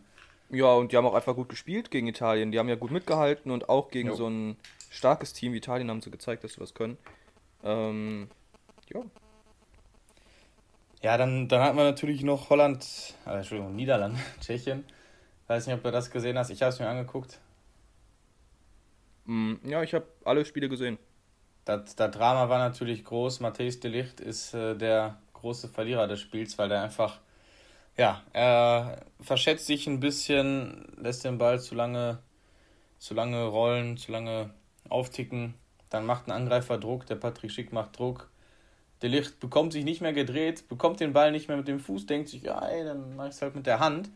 [0.49, 2.53] Ja, und die haben auch einfach gut gespielt gegen Italien.
[2.53, 4.14] Die haben ja gut mitgehalten und auch gegen jo.
[4.14, 4.57] so ein
[4.90, 6.96] starkes Team wie Italien haben sie gezeigt, dass sie was können.
[7.67, 8.29] Ähm,
[8.95, 9.03] ja.
[11.03, 14.85] Ja, dann, dann hatten wir natürlich noch Holland, äh, Entschuldigung, Niederlande, Tschechien.
[15.49, 16.51] Weiß nicht, ob du das gesehen hast.
[16.51, 17.41] Ich habe es mir angeguckt.
[19.25, 20.99] Mm, ja, ich habe alle Spiele gesehen.
[21.65, 23.41] Das, das Drama war natürlich groß.
[23.41, 27.21] Matthäus de Licht ist äh, der große Verlierer des Spiels, weil der einfach,
[27.97, 32.21] ja, er verschätzt sich ein bisschen, lässt den Ball zu lange,
[32.99, 34.51] zu lange rollen, zu lange
[34.89, 35.55] aufticken
[35.97, 38.31] dann macht ein Angreifer Druck, der Patrick Schick macht Druck.
[39.03, 42.07] Der Licht bekommt sich nicht mehr gedreht, bekommt den Ball nicht mehr mit dem Fuß,
[42.07, 44.11] denkt sich, ja, ey, dann mach ich es halt mit der Hand.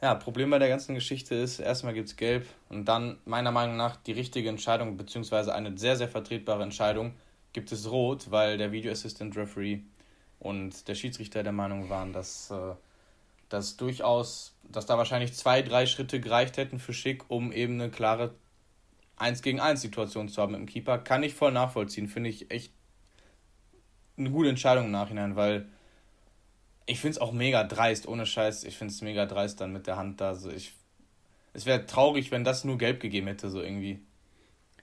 [0.00, 3.76] Ja, Problem bei der ganzen Geschichte ist, erstmal gibt es Gelb und dann, meiner Meinung
[3.76, 7.14] nach, die richtige Entscheidung, beziehungsweise eine sehr, sehr vertretbare Entscheidung,
[7.52, 9.80] gibt es Rot, weil der Video Assistant Referee
[10.38, 12.74] und der Schiedsrichter der Meinung waren, dass äh,
[13.48, 17.90] das durchaus, dass da wahrscheinlich zwei, drei Schritte gereicht hätten für Schick, um eben eine
[17.90, 18.34] klare
[19.18, 22.08] 1 gegen 1 Situation zu haben mit dem Keeper, kann ich voll nachvollziehen.
[22.08, 22.72] Finde ich echt
[24.16, 25.68] eine gute Entscheidung im Nachhinein, weil
[26.86, 28.64] ich finde es auch mega dreist, ohne Scheiß.
[28.64, 30.34] Ich finde es mega dreist dann mit der Hand da.
[30.34, 30.72] So ich,
[31.52, 34.00] es wäre traurig, wenn das nur gelb gegeben hätte, so irgendwie.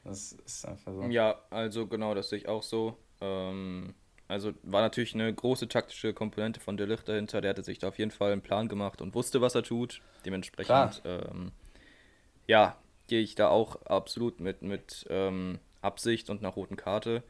[0.04, 1.04] Das ist einfach so.
[1.04, 2.98] Ja, also genau, das sehe ich auch so.
[3.21, 3.95] Ähm,
[4.28, 7.41] also war natürlich eine große taktische Komponente von der Licht dahinter.
[7.41, 10.02] Der hatte sich da auf jeden Fall einen Plan gemacht und wusste, was er tut.
[10.26, 11.52] Dementsprechend, ähm,
[12.48, 17.24] ja, gehe ich da auch absolut mit, mit ähm, Absicht und einer roten Karte.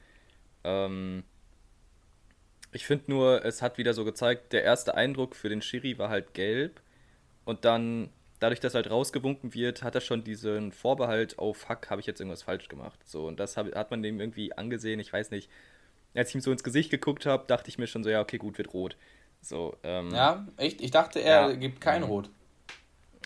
[0.64, 1.24] Ähm,
[2.72, 6.10] ich finde nur, es hat wieder so gezeigt, der erste Eindruck für den Schiri war
[6.10, 6.82] halt gelb
[7.46, 8.10] und dann,
[8.40, 12.20] dadurch, dass halt rausgewunken wird, hat er schon diesen Vorbehalt auf Hack, habe ich jetzt
[12.20, 13.00] irgendwas falsch gemacht.
[13.06, 15.50] So, und das hab, hat man dem irgendwie angesehen, ich weiß nicht.
[16.14, 18.38] Als ich ihm so ins Gesicht geguckt habe, dachte ich mir schon so, ja, okay,
[18.38, 18.96] gut, wird rot.
[19.42, 20.82] So, ähm, ja, echt?
[20.82, 22.30] Ich dachte, er ja, gibt kein Rot.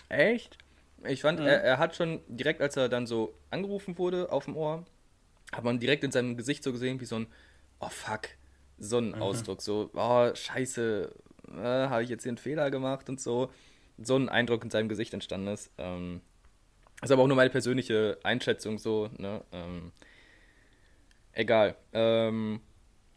[0.08, 0.58] Echt?
[1.04, 1.46] Ich fand, mhm.
[1.46, 4.84] er, er, hat schon direkt, als er dann so angerufen wurde auf dem Ohr,
[5.52, 7.26] hat man direkt in seinem Gesicht so gesehen, wie so ein,
[7.80, 8.28] oh fuck,
[8.78, 9.22] so ein mhm.
[9.22, 11.10] Ausdruck, so, oh scheiße,
[11.56, 13.50] äh, habe ich jetzt hier einen Fehler gemacht und so.
[14.02, 15.70] So ein Eindruck in seinem Gesicht entstanden ist.
[15.76, 16.22] Ähm,
[17.02, 19.42] ist aber auch nur meine persönliche Einschätzung so, ne?
[19.52, 19.92] Ähm,
[21.32, 21.76] egal.
[21.92, 22.60] Ähm,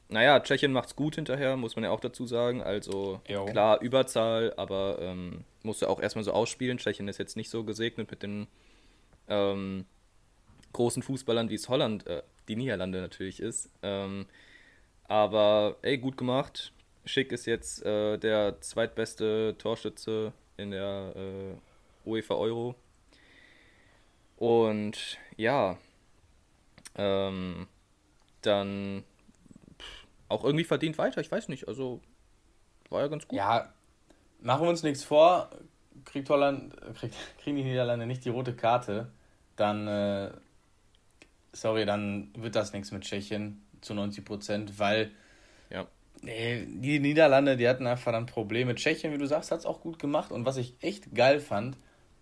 [0.09, 2.61] naja, Tschechien macht's gut hinterher, muss man ja auch dazu sagen.
[2.61, 3.45] Also jo.
[3.45, 6.77] klar, Überzahl, aber ähm, musst du auch erstmal so ausspielen.
[6.77, 8.47] Tschechien ist jetzt nicht so gesegnet mit den
[9.27, 9.85] ähm,
[10.73, 13.69] großen Fußballern, wie es Holland, äh, die Niederlande natürlich ist.
[13.81, 14.25] Ähm,
[15.05, 16.73] aber ey, gut gemacht.
[17.05, 22.75] Schick ist jetzt äh, der zweitbeste Torschütze in der äh, UEFA Euro.
[24.37, 25.77] Und ja,
[26.95, 27.67] ähm,
[28.41, 29.03] dann
[30.27, 31.21] auch irgendwie verdient weiter.
[31.21, 32.01] Ich weiß nicht, also
[32.89, 33.37] war ja ganz gut.
[33.37, 33.73] Ja,
[34.43, 35.49] machen wir uns nichts vor.
[36.05, 39.09] Kriegt Holland, kriegt, kriegen die Niederlande nicht die rote Karte,
[39.55, 40.31] dann, äh,
[41.51, 45.11] sorry, dann wird das nichts mit Tschechien zu 90 Prozent, weil
[45.69, 45.87] ja.
[46.21, 48.75] Nee, die Niederlande, die hatten einfach dann Probleme.
[48.75, 50.31] Tschechien, wie du sagst, hat es auch gut gemacht.
[50.31, 51.75] Und was ich echt geil fand,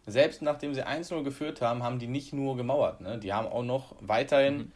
[0.07, 3.01] selbst nachdem sie 1-0 geführt haben, haben die nicht nur gemauert.
[3.01, 3.19] Ne?
[3.19, 4.71] Die haben auch noch weiterhin mhm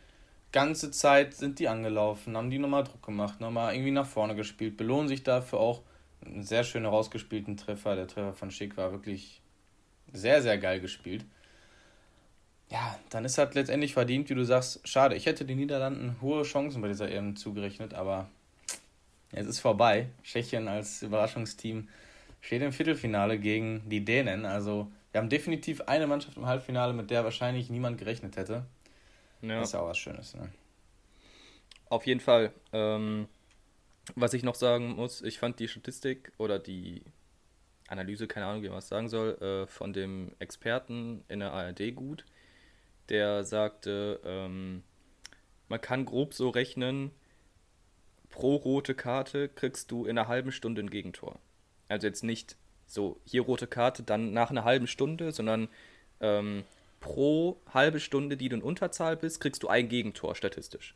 [0.55, 4.77] ganze Zeit sind die angelaufen, haben die nochmal Druck gemacht, nochmal irgendwie nach vorne gespielt,
[4.77, 5.81] belohnen sich dafür auch
[6.25, 7.95] einen sehr schön rausgespielten Treffer.
[7.95, 9.41] Der Treffer von Schick war wirklich
[10.11, 11.25] sehr, sehr geil gespielt.
[12.69, 15.15] Ja, dann ist halt letztendlich verdient, wie du sagst, schade.
[15.15, 18.27] Ich hätte den Niederlanden hohe Chancen bei dieser EM zugerechnet, aber
[19.31, 20.07] es ist vorbei.
[20.23, 21.89] Tschechien als Überraschungsteam
[22.41, 24.45] steht im Viertelfinale gegen die Dänen.
[24.45, 28.65] Also wir haben definitiv eine Mannschaft im Halbfinale, mit der wahrscheinlich niemand gerechnet hätte.
[29.41, 29.59] Ja.
[29.59, 30.33] Das ist ja auch was Schönes.
[30.35, 30.49] Ne?
[31.89, 32.51] Auf jeden Fall.
[32.73, 33.27] Ähm,
[34.15, 37.03] was ich noch sagen muss, ich fand die Statistik oder die
[37.87, 41.95] Analyse, keine Ahnung, wie man es sagen soll, äh, von dem Experten in der ARD
[41.95, 42.25] gut.
[43.09, 44.83] Der sagte, ähm,
[45.67, 47.11] man kann grob so rechnen,
[48.29, 51.39] pro rote Karte kriegst du in einer halben Stunde ein Gegentor.
[51.87, 55.69] Also jetzt nicht so, hier rote Karte, dann nach einer halben Stunde, sondern
[56.19, 56.63] ähm,
[56.99, 60.95] pro halbe Stunde, die du in Unterzahl bist, kriegst du ein Gegentor statistisch.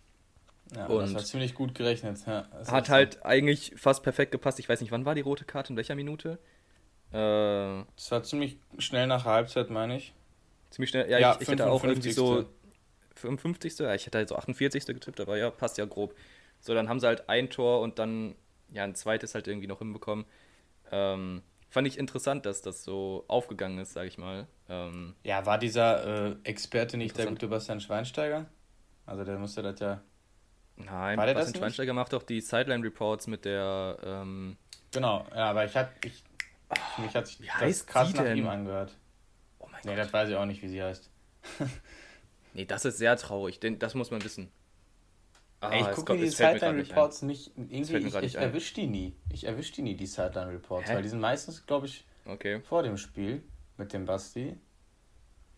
[0.75, 2.19] Ja, und das hat ziemlich gut gerechnet.
[2.27, 3.23] Ja, hat halt so.
[3.23, 4.59] eigentlich fast perfekt gepasst.
[4.59, 6.39] Ich weiß nicht, wann war die rote Karte, in welcher Minute?
[7.11, 10.13] Äh, das war ziemlich schnell nach Halbzeit, meine ich.
[10.69, 12.45] Ziemlich schnell, ja, ja ich, ich hätte auch irgendwie so
[13.15, 13.79] 55.
[13.79, 14.85] Ja, ich hätte halt so 48.
[14.85, 16.15] getippt, aber ja, passt ja grob.
[16.59, 18.35] So, dann haben sie halt ein Tor und dann
[18.71, 20.25] ja ein zweites halt irgendwie noch hinbekommen.
[20.91, 24.47] Ähm, fand ich interessant, dass das so aufgegangen ist, sag ich mal.
[24.67, 28.45] Ähm, ja, war dieser äh, Experte nicht der gute Bastian Schweinsteiger?
[29.05, 30.01] Also der musste das ja.
[30.79, 33.97] Nein, war der Bastian Schweinsteiger macht doch die Sideline Reports mit der.
[34.01, 34.57] Ähm,
[34.91, 35.91] genau, ja, aber ich hatte.
[36.05, 36.23] Ich,
[36.95, 38.95] für mich hat sich wie das krass nach ihm angehört.
[39.59, 39.99] Oh mein nee, Gott.
[39.99, 41.09] das weiß ich auch nicht, wie sie heißt.
[42.53, 44.51] nee, das ist sehr traurig, denn das muss man wissen.
[45.61, 49.15] Ah, Ey, ich gucke mir die Sideline Reports nicht, irgendwie, ich, ich erwische die nie.
[49.29, 50.95] Ich erwische die nie, die Sideline Reports, Hä?
[50.95, 52.61] weil die sind meistens, glaube ich, okay.
[52.61, 53.43] vor dem Spiel
[53.75, 54.57] mit dem Basti.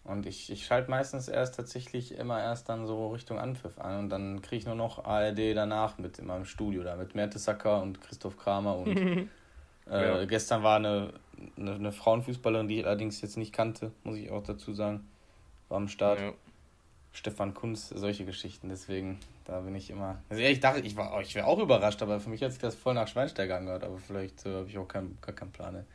[0.03, 4.09] Und ich, ich schalte meistens erst tatsächlich immer erst dann so Richtung Anpfiff an und
[4.09, 8.01] dann kriege ich nur noch ARD danach mit in meinem Studio da mit Mertesacker und
[8.01, 9.27] Christoph Kramer und äh,
[9.89, 10.25] ja.
[10.25, 11.13] gestern war eine,
[11.55, 15.07] eine, eine, Frauenfußballerin, die ich allerdings jetzt nicht kannte, muss ich auch dazu sagen,
[15.69, 16.19] war am Start.
[16.19, 16.33] Ja.
[17.13, 20.21] Stefan Kunz, solche Geschichten, deswegen da bin ich immer.
[20.29, 22.73] Also ich dachte, ich war, ich wäre auch überrascht, aber für mich hat sich das
[22.73, 25.73] voll nach Schweinsteiger angehört, aber vielleicht äh, habe ich auch kein, gar keinen Plan.
[25.73, 25.85] Ne?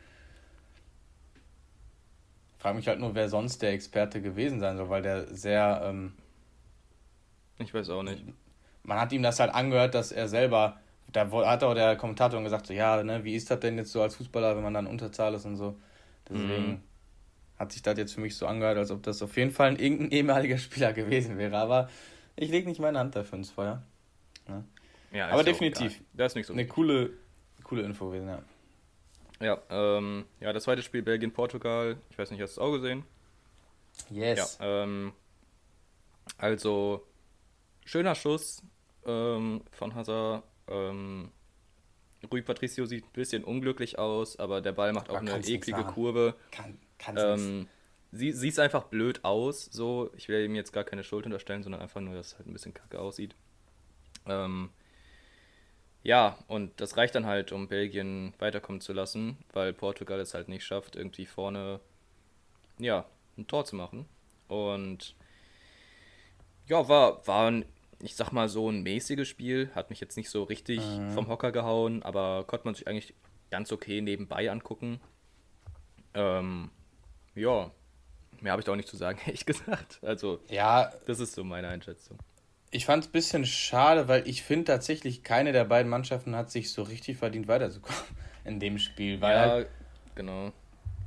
[2.66, 5.82] Frage mich halt nur, wer sonst der Experte gewesen sein soll, weil der sehr.
[5.84, 6.14] Ähm,
[7.60, 8.24] ich weiß auch nicht.
[8.82, 10.80] Man hat ihm das halt angehört, dass er selber.
[11.12, 14.02] Da hat auch der Kommentator gesagt, so, ja, ne, wie ist das denn jetzt so
[14.02, 15.78] als Fußballer, wenn man dann Unterzahl ist und so.
[16.28, 16.80] Deswegen mhm.
[17.56, 19.76] hat sich das jetzt für mich so angehört, als ob das auf jeden Fall ein
[19.76, 21.56] irgendein ehemaliger Spieler gewesen wäre.
[21.56, 21.88] Aber
[22.34, 23.80] ich lege nicht meine Hand dafür ins Feuer.
[24.48, 24.64] Ja,
[25.12, 26.02] ja Aber definitiv.
[26.14, 26.52] Das ist nicht so.
[26.52, 27.10] Eine coole,
[27.62, 28.42] coole Info gewesen, ja.
[29.40, 31.98] Ja, ähm, ja, das zweite Spiel Belgien-Portugal.
[32.10, 33.04] Ich weiß nicht, hast du es auch gesehen?
[34.10, 34.58] Yes.
[34.60, 35.12] Ja, ähm,
[36.38, 37.06] also,
[37.84, 38.62] schöner Schuss
[39.04, 40.44] ähm, von Hazard.
[40.68, 41.30] Ähm,
[42.30, 45.84] Rui Patricio sieht ein bisschen unglücklich aus, aber der Ball macht auch aber eine eklige
[45.84, 46.34] Kurve.
[46.50, 47.68] Kann, kann ähm,
[48.10, 49.66] sie, sieht einfach blöd aus.
[49.66, 52.48] So, ich will ihm jetzt gar keine Schuld unterstellen, sondern einfach nur, dass es halt
[52.48, 53.34] ein bisschen kacke aussieht.
[54.26, 54.70] Ähm,
[56.06, 60.48] ja, und das reicht dann halt, um Belgien weiterkommen zu lassen, weil Portugal es halt
[60.48, 61.80] nicht schafft, irgendwie vorne
[62.78, 64.06] ja, ein Tor zu machen.
[64.48, 65.16] Und
[66.66, 67.64] ja, war, war ein,
[67.98, 69.70] ich sag mal, so ein mäßiges Spiel.
[69.74, 71.10] Hat mich jetzt nicht so richtig mhm.
[71.10, 73.14] vom Hocker gehauen, aber konnte man sich eigentlich
[73.50, 75.00] ganz okay nebenbei angucken.
[76.14, 76.70] Ähm,
[77.34, 77.72] ja,
[78.40, 79.98] Mehr habe ich da auch nicht zu sagen, ehrlich gesagt.
[80.02, 82.18] Also, ja, das ist so meine Einschätzung.
[82.70, 86.50] Ich fand es ein bisschen schade, weil ich finde tatsächlich, keine der beiden Mannschaften hat
[86.50, 88.00] sich so richtig verdient weiterzukommen
[88.44, 89.20] in dem Spiel.
[89.20, 89.68] Weil ja, halt
[90.14, 90.52] genau.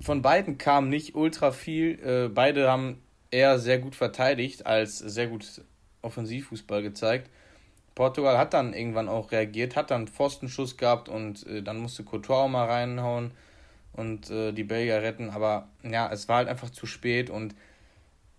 [0.01, 1.99] Von beiden kam nicht ultra viel.
[1.99, 5.61] Äh, beide haben eher sehr gut verteidigt als sehr gut
[6.01, 7.29] Offensivfußball gezeigt.
[7.95, 12.39] Portugal hat dann irgendwann auch reagiert, hat dann Pfostenschuss gehabt und äh, dann musste Couture
[12.39, 13.31] auch mal reinhauen
[13.91, 15.29] und äh, die Belgier retten.
[15.29, 17.55] Aber ja, es war halt einfach zu spät und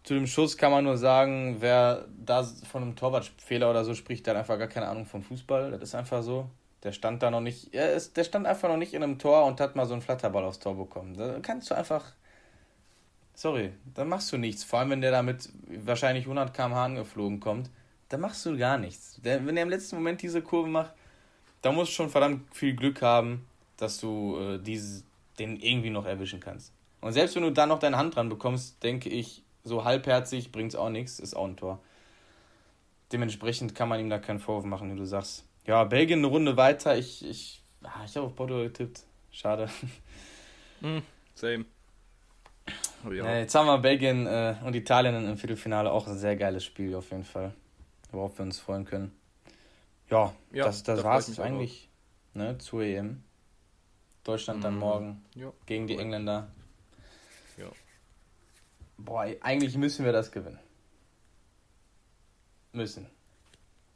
[0.03, 4.27] zu dem Schuss kann man nur sagen, wer da von einem Torwartfehler oder so spricht,
[4.27, 5.71] der hat einfach gar keine Ahnung vom Fußball.
[5.73, 6.49] Das ist einfach so.
[6.83, 9.45] Der stand da noch nicht, er ist, der stand einfach noch nicht in einem Tor
[9.45, 11.15] und hat mal so einen Flatterball aufs Tor bekommen.
[11.15, 12.13] Da kannst du einfach,
[13.35, 14.65] sorry, da machst du nichts.
[14.65, 17.69] Vor allem, wenn der da mit wahrscheinlich 100 km/h angeflogen kommt,
[18.09, 19.21] da machst du gar nichts.
[19.23, 20.93] Der, wenn er im letzten Moment diese Kurve macht,
[21.61, 25.03] da musst du schon verdammt viel Glück haben, dass du äh, diese,
[25.39, 26.73] den irgendwie noch erwischen kannst.
[27.03, 30.73] Und selbst wenn du da noch deine Hand dran bekommst, denke ich, so halbherzig bringt
[30.73, 31.81] es auch nichts, ist auch ein Tor.
[33.13, 35.45] Dementsprechend kann man ihm da keinen Vorwurf machen, wie du sagst.
[35.67, 36.97] Ja, Belgien eine Runde weiter.
[36.97, 39.03] Ich, ich, ah, ich habe auf Portugal getippt.
[39.31, 39.69] Schade.
[40.81, 40.99] Mm,
[41.35, 41.65] same.
[43.07, 43.39] Oh, ja.
[43.39, 47.11] Jetzt haben wir Belgien äh, und Italien im Viertelfinale auch ein sehr geiles Spiel auf
[47.11, 47.55] jeden Fall.
[48.13, 49.13] Worauf wir uns freuen können.
[50.11, 51.89] Ja, ja das, das war es eigentlich
[52.35, 53.23] ne, zur EM.
[54.25, 54.81] Deutschland dann mhm.
[54.81, 55.53] morgen ja.
[55.67, 56.49] gegen die Engländer.
[59.05, 60.59] Boah, eigentlich müssen wir das gewinnen.
[62.73, 63.07] Müssen.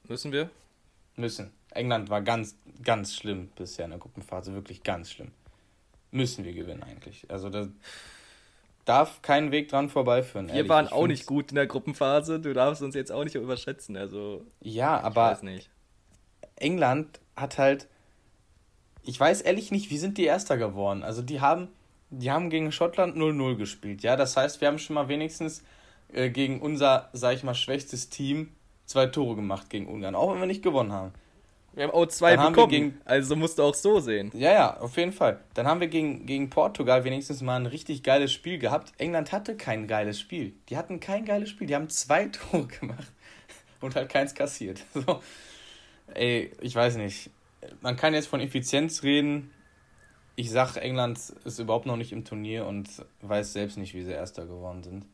[0.08, 0.50] Müssen wir?
[1.16, 1.52] Müssen.
[1.70, 5.30] England war ganz, ganz schlimm bisher in der Gruppenphase, wirklich ganz schlimm.
[6.10, 7.26] Müssen wir gewinnen eigentlich.
[7.28, 7.68] Also das.
[8.84, 10.46] darf keinen Weg dran vorbeiführen.
[10.48, 10.68] Wir ehrlich.
[10.68, 12.38] waren ich auch nicht gut in der Gruppenphase.
[12.40, 13.96] Du darfst uns jetzt auch nicht überschätzen.
[13.96, 15.38] Also ja, aber
[16.56, 17.88] England hat halt.
[19.02, 21.02] Ich weiß ehrlich nicht, wie sind die Erster geworden?
[21.02, 21.68] Also die haben,
[22.10, 24.02] die haben gegen Schottland 0-0 gespielt.
[24.02, 25.62] Ja, das heißt, wir haben schon mal wenigstens
[26.12, 28.52] äh, gegen unser, sag ich mal, schwächstes Team
[28.86, 31.12] zwei Tore gemacht gegen Ungarn, auch wenn wir nicht gewonnen haben.
[31.74, 34.30] Wir haben auch zwei Dann bekommen, gegen, also musst du auch so sehen.
[34.32, 35.40] Ja, ja, auf jeden Fall.
[35.54, 38.92] Dann haben wir gegen, gegen Portugal wenigstens mal ein richtig geiles Spiel gehabt.
[38.98, 40.54] England hatte kein geiles Spiel.
[40.68, 41.66] Die hatten kein geiles Spiel.
[41.66, 43.10] Die haben zwei Tore gemacht
[43.80, 44.84] und halt keins kassiert.
[44.94, 45.20] So.
[46.12, 47.30] Ey, ich weiß nicht.
[47.80, 49.50] Man kann jetzt von Effizienz reden.
[50.36, 52.88] Ich sag, England ist überhaupt noch nicht im Turnier und
[53.22, 55.06] weiß selbst nicht, wie sie Erster geworden sind.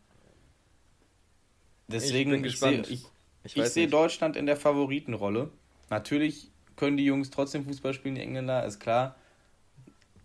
[1.88, 2.90] Deswegen, ich bin gespannt.
[2.90, 3.06] Ich,
[3.44, 5.50] ich, ich sehe Deutschland in der Favoritenrolle.
[5.90, 9.16] Natürlich können die Jungs trotzdem Fußball spielen, die Engländer, ist klar.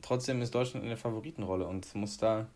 [0.02, 2.48] Trotzdem ist Deutschland in der Favoritenrolle und muss da.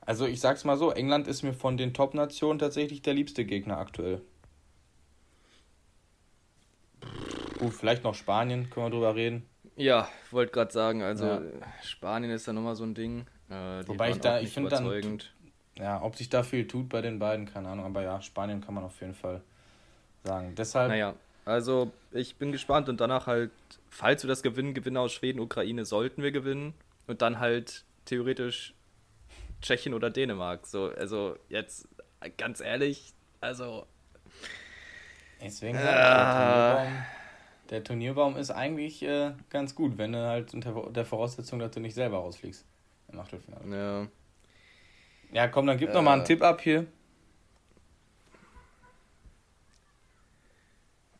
[0.00, 3.78] Also ich sag's mal so, England ist mir von den Top-Nationen tatsächlich der liebste Gegner
[3.78, 4.22] aktuell.
[7.58, 9.46] Gut, vielleicht noch Spanien, können wir drüber reden.
[9.76, 11.40] Ja, wollte gerade sagen, also ja.
[11.82, 13.26] Spanien ist da nochmal so ein Ding.
[13.50, 15.20] Äh, Wobei ich da, ich finde dann,
[15.78, 18.74] ja, ob sich da viel tut bei den beiden, keine Ahnung, aber ja, Spanien kann
[18.74, 19.42] man auf jeden Fall
[20.24, 20.54] sagen.
[20.56, 20.88] Deshalb.
[20.88, 23.50] Naja, also ich bin gespannt und danach halt,
[23.90, 26.74] falls wir das gewinnen, Gewinner aus Schweden, Ukraine sollten wir gewinnen
[27.06, 28.74] und dann halt theoretisch
[29.60, 30.66] Tschechien oder Dänemark.
[30.66, 31.86] So, also jetzt
[32.38, 33.86] ganz ehrlich, also.
[35.40, 36.86] Deswegen äh,
[37.70, 41.80] der, Turnierbaum, ist eigentlich äh, ganz gut, wenn du halt unter der Voraussetzung, dass du
[41.80, 42.64] nicht selber rausfliegst
[43.08, 43.76] im Achtelfinale.
[43.76, 44.08] Ja.
[45.32, 46.86] Ja, komm, dann gib äh, noch mal einen Tipp ab hier.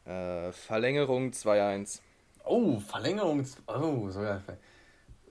[0.05, 2.01] Äh, Verlängerung 2-1.
[2.45, 3.45] Oh, Verlängerung.
[3.67, 4.41] Oh, so ja.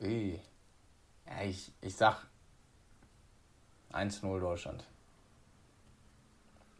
[0.01, 2.27] Ja, ich, ich sag
[3.93, 4.85] 1-0 Deutschland.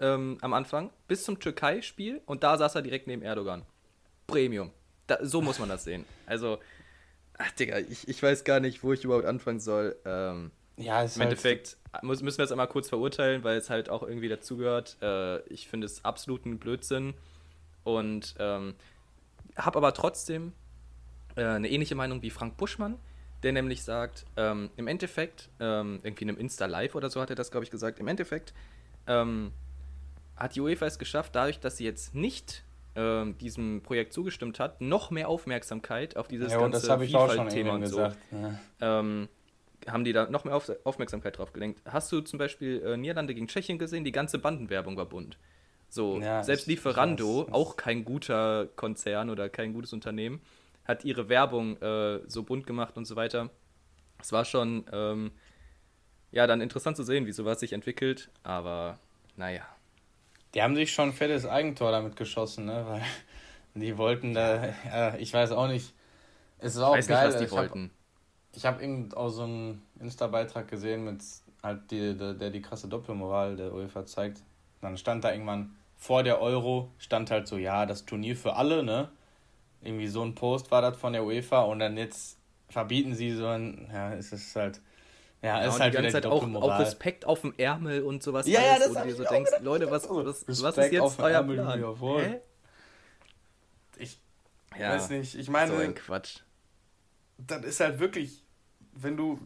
[0.00, 3.64] ähm, am Anfang bis zum Türkei-Spiel und da saß er direkt neben Erdogan.
[4.26, 4.70] Premium.
[5.06, 6.04] Da, so muss man das sehen.
[6.26, 6.58] Also,
[7.36, 9.96] ach Digga, ich, ich weiß gar nicht, wo ich überhaupt anfangen soll.
[10.04, 13.70] Ähm, ja, ist Im halt Endeffekt muss, müssen wir es einmal kurz verurteilen, weil es
[13.70, 14.96] halt auch irgendwie dazugehört.
[15.02, 17.14] Äh, ich finde es absoluten Blödsinn
[17.84, 18.74] und ähm,
[19.56, 20.52] habe aber trotzdem
[21.36, 22.98] äh, eine ähnliche Meinung wie Frank Buschmann,
[23.42, 27.36] der nämlich sagt, ähm, im Endeffekt, ähm, irgendwie in einem Insta-Live oder so hat er
[27.36, 28.54] das, glaube ich, gesagt, im Endeffekt
[29.06, 29.52] ähm,
[30.36, 32.64] hat die UEFA es geschafft, dadurch, dass sie jetzt nicht
[32.96, 38.00] ähm, diesem Projekt zugestimmt hat, noch mehr Aufmerksamkeit auf dieses ja, ganze Vielfalt-Thema und so.
[38.00, 38.14] Ja.
[38.80, 39.28] Ähm,
[39.88, 41.80] haben die da noch mehr Auf Aufmerksamkeit drauf gelenkt.
[41.84, 44.04] Hast du zum Beispiel äh, Niederlande gegen Tschechien gesehen?
[44.04, 45.38] Die ganze Bandenwerbung war bunt.
[45.88, 50.40] So, ja, selbst Lieferando, auch kein guter Konzern oder kein gutes Unternehmen,
[50.84, 53.50] hat ihre Werbung äh, so bunt gemacht und so weiter.
[54.20, 55.30] Es war schon, ähm,
[56.32, 58.98] ja, dann interessant zu sehen, wie sowas sich entwickelt, aber
[59.36, 59.62] naja.
[60.54, 62.84] Die haben sich schon ein fettes Eigentor damit geschossen, ne?
[62.88, 63.02] Weil
[63.80, 65.94] die wollten da, ja, ich weiß auch nicht.
[66.58, 67.24] Es ist auch weiß geil.
[67.24, 67.84] Nicht, was die ich wollten.
[67.84, 68.03] Hab,
[68.56, 71.22] ich habe irgend auch so einen Insta-Beitrag gesehen, mit
[71.62, 74.42] halt die, der, der die krasse Doppelmoral der UEFA zeigt.
[74.80, 78.82] Dann stand da irgendwann vor der Euro, stand halt so, ja, das Turnier für alle,
[78.82, 79.08] ne?
[79.82, 82.38] Irgendwie so ein Post war das von der UEFA und dann jetzt
[82.68, 84.80] verbieten sie so ein, ja, es ist halt.
[85.42, 88.46] Ja, ja ist halt die ganze Zeit auch, auch, Respekt auf dem Ärmel und sowas.
[88.46, 91.56] Ja, ja, das und du so denkst, Leute, was, was, was ist jetzt euer Ärmel,
[91.56, 92.40] Plan?
[93.98, 94.18] Ich
[94.78, 95.72] ja, weiß nicht, ich meine.
[95.72, 96.40] So ein Quatsch.
[97.36, 98.43] Das ist halt wirklich
[98.94, 99.38] wenn du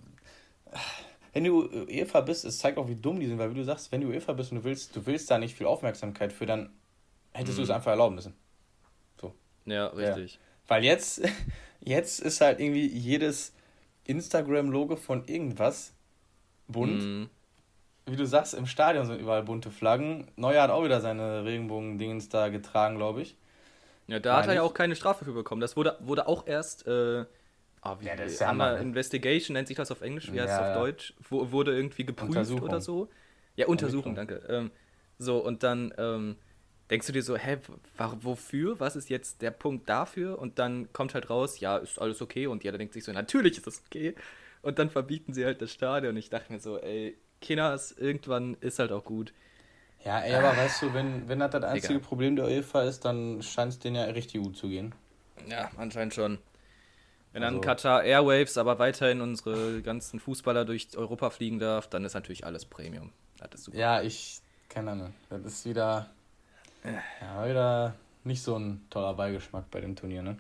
[1.33, 3.93] wenn du UEFA bist, es zeigt auch, wie dumm die sind, weil wie du sagst,
[3.93, 6.71] wenn du UEFA bist und du willst, du willst da nicht viel Aufmerksamkeit für, dann
[7.33, 7.63] hättest mhm.
[7.63, 8.35] du es einfach erlauben müssen.
[9.21, 9.35] So.
[9.67, 10.35] Ja, richtig.
[10.35, 10.41] Ja.
[10.67, 11.23] Weil jetzt,
[11.81, 13.53] jetzt ist halt irgendwie jedes
[14.05, 15.93] Instagram-Logo von irgendwas
[16.67, 17.03] bunt.
[17.03, 17.31] Mhm.
[18.07, 20.29] Wie du sagst, im Stadion sind überall bunte Flaggen.
[20.37, 23.37] Neuer hat auch wieder seine Regenbogen-Dingens da getragen, glaube ich.
[24.07, 25.61] Ja, da Nein, hat er ja auch keine Strafe für bekommen.
[25.61, 27.27] Das wurde, wurde auch erst äh,
[27.81, 30.53] Ah, wie, ja, das ist ja Hammer, Investigation nennt sich das auf Englisch, wie heißt
[30.53, 31.15] es auf Deutsch?
[31.29, 33.09] Wo, wurde irgendwie geprüft oder so?
[33.57, 34.43] Ja, Untersuchung, danke.
[34.49, 34.71] Ähm,
[35.19, 36.37] so, und dann ähm,
[36.91, 37.59] denkst du dir so, hä,
[38.21, 38.79] wofür?
[38.81, 40.39] Was ist jetzt der Punkt dafür?
[40.39, 42.47] Und dann kommt halt raus, ja, ist alles okay.
[42.47, 44.15] Und jeder denkt sich so, natürlich ist das okay.
[44.63, 46.13] Und dann verbieten sie halt das Stadion.
[46.13, 49.33] Und ich dachte mir so, ey, Kinders, irgendwann ist halt auch gut.
[50.05, 50.57] Ja, ey, aber ah.
[50.57, 52.07] weißt du, wenn, wenn das das einzige Egal.
[52.07, 54.95] Problem der UEFA ist, dann scheint es denen ja richtig gut zu gehen.
[55.49, 56.39] Ja, anscheinend schon.
[57.33, 62.05] Wenn dann also, Qatar Airwaves aber weiterhin unsere ganzen Fußballer durch Europa fliegen darf, dann
[62.05, 63.13] ist natürlich alles Premium.
[63.39, 63.79] Das ist super.
[63.79, 65.15] Ja, ich keine Ahnung.
[65.31, 66.11] Das ist wieder,
[66.85, 70.37] ja, wieder nicht so ein toller Beigeschmack bei dem Turnier, ne?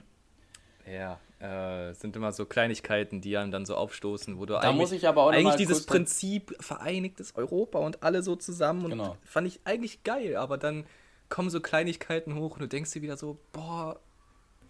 [0.86, 4.76] Ja, äh, sind immer so Kleinigkeiten, die einem dann so aufstoßen, wo du da eigentlich,
[4.76, 9.16] muss ich aber auch eigentlich dieses Prinzip vereinigtes Europa und alle so zusammen und genau.
[9.24, 10.86] fand ich eigentlich geil, aber dann
[11.28, 14.00] kommen so Kleinigkeiten hoch und du denkst dir wieder so, boah,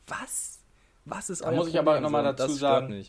[0.09, 0.58] was?
[1.09, 3.05] Was ist da muss ich aber nochmal dazu sagen,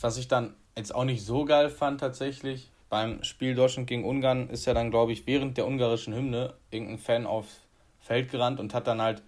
[0.00, 4.48] was ich dann jetzt auch nicht so geil fand tatsächlich, beim Spiel Deutschland gegen Ungarn
[4.50, 7.60] ist ja dann, glaube ich, während der ungarischen Hymne irgendein Fan aufs
[8.00, 9.22] Feld gerannt und hat dann halt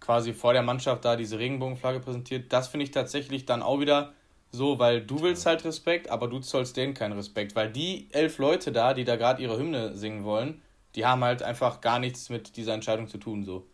[0.00, 2.52] quasi vor der Mannschaft da diese Regenbogenflagge präsentiert.
[2.52, 4.12] Das finde ich tatsächlich dann auch wieder
[4.50, 8.38] so, weil du willst halt Respekt, aber du zollst denen keinen Respekt, weil die elf
[8.38, 10.62] Leute da, die da gerade ihre Hymne singen wollen,
[10.94, 13.66] die haben halt einfach gar nichts mit dieser Entscheidung zu tun, so.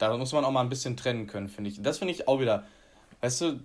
[0.00, 1.82] Da muss man auch mal ein bisschen trennen können, finde ich.
[1.82, 2.64] Das finde ich auch wieder,
[3.20, 3.60] weißt du,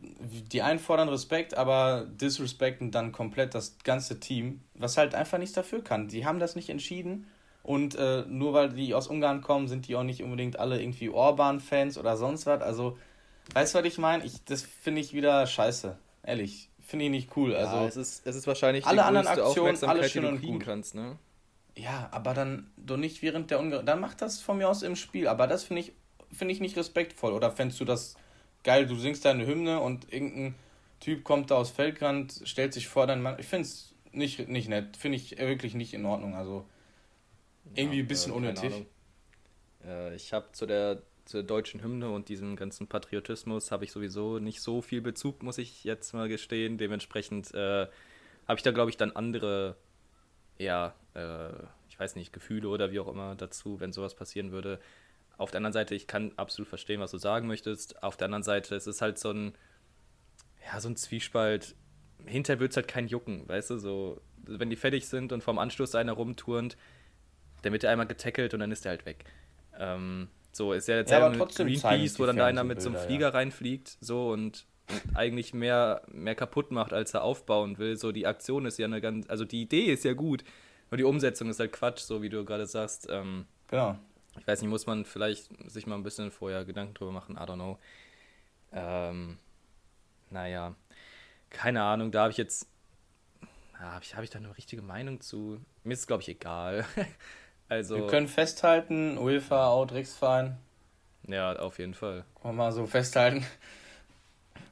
[0.51, 5.55] die einen fordern Respekt, aber disrespekten dann komplett das ganze Team, was halt einfach nichts
[5.55, 6.09] dafür kann.
[6.09, 7.25] Die haben das nicht entschieden
[7.63, 11.09] und äh, nur weil die aus Ungarn kommen, sind die auch nicht unbedingt alle irgendwie
[11.09, 12.61] Orban-Fans oder sonst was.
[12.61, 12.97] Also,
[13.53, 14.25] weißt du, was ich meine?
[14.25, 15.97] Ich, das finde ich wieder scheiße.
[16.23, 16.69] Ehrlich.
[16.85, 17.55] Finde ich nicht cool.
[17.55, 20.63] Also, ja, es, ist, es ist wahrscheinlich alle die anderen Aktionen, alles schön und gut.
[20.63, 21.17] Kannst, ne?
[21.77, 23.85] Ja, aber dann doch nicht während der Ungarn.
[23.85, 25.27] Dann macht das von mir aus im Spiel.
[25.27, 25.93] Aber das finde ich
[26.35, 27.33] finde ich nicht respektvoll.
[27.33, 28.15] Oder fändest du das
[28.63, 30.55] geil, du singst deine Hymne und irgendein
[30.99, 33.37] Typ kommt da aus Feldgrand, stellt sich vor deinen Mann.
[33.39, 34.97] Ich finde es nicht, nicht nett.
[34.97, 36.35] Finde ich wirklich nicht in Ordnung.
[36.35, 36.65] Also
[37.75, 38.85] irgendwie ja, ein bisschen äh, unnötig.
[39.85, 44.39] Äh, ich habe zu der, zur deutschen Hymne und diesem ganzen Patriotismus habe ich sowieso
[44.39, 46.77] nicht so viel Bezug, muss ich jetzt mal gestehen.
[46.77, 47.87] Dementsprechend äh,
[48.47, 49.75] habe ich da, glaube ich, dann andere,
[50.57, 51.49] ja, äh,
[51.89, 54.79] ich weiß nicht, Gefühle oder wie auch immer dazu, wenn sowas passieren würde.
[55.37, 58.01] Auf der anderen Seite, ich kann absolut verstehen, was du sagen möchtest.
[58.03, 59.53] Auf der anderen Seite, es ist halt so ein,
[60.65, 61.75] ja, so ein Zwiespalt.
[62.25, 65.59] Hinterher wird es halt kein Jucken, weißt du, so, wenn die fertig sind und vom
[65.59, 66.77] Anstoß einer rumturnt,
[67.61, 69.25] dann wird er einmal getackelt und dann ist er halt weg.
[69.77, 72.97] Ähm, so, ist ja jetzt ja, mit Greenpeace, wo dann da einer mit so einem
[72.97, 73.29] Flieger ja.
[73.29, 77.97] reinfliegt, so und, und, eigentlich mehr, mehr kaputt macht, als er aufbauen will.
[77.97, 80.43] So, die Aktion ist ja eine ganz, also die Idee ist ja gut,
[80.89, 83.07] nur die Umsetzung ist halt Quatsch, so wie du gerade sagst.
[83.11, 83.99] Ähm, genau
[84.39, 87.39] ich weiß nicht, muss man vielleicht sich mal ein bisschen vorher Gedanken drüber machen, I
[87.39, 87.79] don't know.
[88.73, 89.37] Ähm,
[90.29, 90.75] naja,
[91.49, 92.67] keine Ahnung, da habe ich jetzt,
[93.73, 95.59] habe ich, hab ich da eine richtige Meinung zu?
[95.83, 96.85] Mir ist es, glaube ich, egal.
[97.69, 100.57] also, Wir können festhalten, UEFA, Outrex-Verein.
[101.27, 102.25] Ja, auf jeden Fall.
[102.35, 103.45] Kann man mal so festhalten,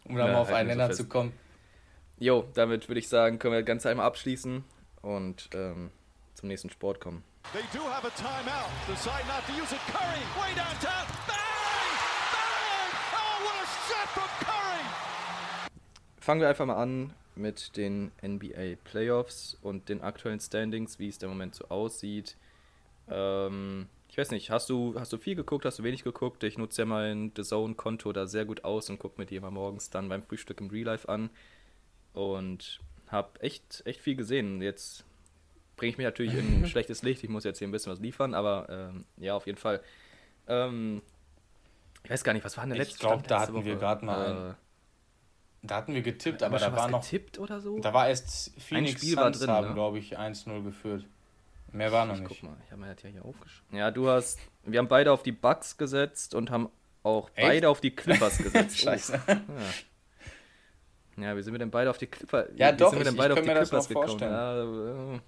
[0.06, 1.34] um dann ja, mal auf einen Nenner so zu kommen.
[2.20, 4.64] Jo, damit würde ich sagen, können wir das Ganze einmal abschließen
[5.02, 5.92] und ähm,
[6.36, 7.24] zum nächsten Sport kommen.
[7.52, 8.70] They do have a timeout.
[8.88, 9.80] Decide not to use it.
[9.92, 11.06] Curry, way downtown.
[11.28, 11.94] Bang!
[12.34, 12.92] Bang!
[13.14, 14.86] Oh, what a shot from Curry!
[16.20, 21.22] Fangen wir einfach mal an mit den NBA Playoffs und den aktuellen Standings, wie es
[21.22, 22.38] im Moment so aussieht.
[23.10, 26.44] Ähm, ich weiß nicht, hast du, hast du viel geguckt, hast du wenig geguckt?
[26.44, 29.52] Ich nutze ja mein The Zone-Konto da sehr gut aus und gucke mir die immer
[29.52, 31.30] morgens dann beim Frühstück im Real Life an.
[32.14, 34.62] Und habe echt, echt viel gesehen.
[34.62, 35.04] Jetzt
[35.76, 37.24] bringe ich mich natürlich in ein schlechtes Licht.
[37.24, 39.82] Ich muss jetzt hier ein bisschen was liefern, aber ähm, ja, auf jeden Fall.
[40.48, 41.02] Ähm,
[42.04, 43.66] ich weiß gar nicht, was war denn der letzte Ich glaube, da hatten Woche?
[43.66, 44.52] wir gerade mal.
[44.52, 47.02] Äh, da hatten wir getippt, aber da war noch.
[47.02, 47.80] getippt oder so?
[47.80, 49.74] Da war erst Phoenix ein Spiel Suns drin, haben, ne?
[49.74, 51.06] glaube ich, 1-0 geführt.
[51.72, 52.42] Mehr war noch ich nicht.
[52.42, 53.78] Guck mal, ich habe mir das ja hier aufgeschrieben.
[53.78, 54.40] Ja, du hast.
[54.64, 56.70] Wir haben beide auf die Bucks gesetzt und haben
[57.02, 57.48] auch Echt?
[57.48, 58.78] beide auf die Clippers gesetzt.
[58.82, 59.22] Scheiße.
[59.26, 59.32] Oh.
[61.18, 61.24] Ja.
[61.30, 61.38] ja.
[61.38, 62.50] wie sind wir denn beide auf die Clippers?
[62.56, 63.58] Ja, wie doch, sind wir denn beide ich, ich auf
[63.88, 64.20] die Clippers gekommen?
[64.20, 65.20] Ja, äh,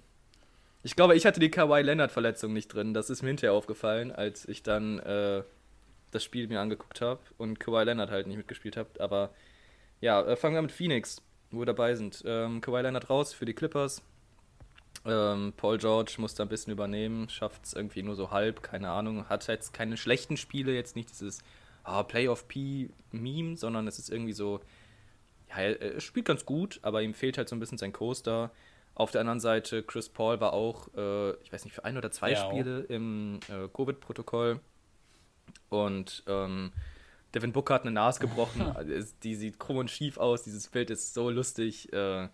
[0.86, 2.94] ich glaube, ich hatte die Kawhi Leonard-Verletzung nicht drin.
[2.94, 5.42] Das ist mir hinterher aufgefallen, als ich dann äh,
[6.12, 9.00] das Spiel mir angeguckt habe und Kawhi Leonard halt nicht mitgespielt hat.
[9.00, 9.34] Aber
[10.00, 11.20] ja, äh, fangen wir mit Phoenix.
[11.50, 12.22] wo wir dabei sind.
[12.24, 14.00] Ähm, Kawhi Leonard raus für die Clippers.
[15.04, 18.90] Ähm, Paul George muss da ein bisschen übernehmen, schafft es irgendwie nur so halb, keine
[18.90, 19.28] Ahnung.
[19.28, 21.40] Hat jetzt keine schlechten Spiele, jetzt nicht dieses
[21.82, 24.60] ah, Playoff P-Meme, sondern es ist irgendwie so,
[25.48, 28.52] ja, er, spielt ganz gut, aber ihm fehlt halt so ein bisschen sein Coaster.
[28.96, 32.10] Auf der anderen Seite, Chris Paul war auch, äh, ich weiß nicht, für ein oder
[32.10, 34.58] zwei ja, Spiele im äh, Covid-Protokoll.
[35.68, 36.72] Und ähm,
[37.34, 38.62] Devin Booker hat eine Nase gebrochen.
[38.74, 40.44] Also, die sieht krumm und schief aus.
[40.44, 41.92] Dieses Bild ist so lustig.
[41.92, 42.28] Äh,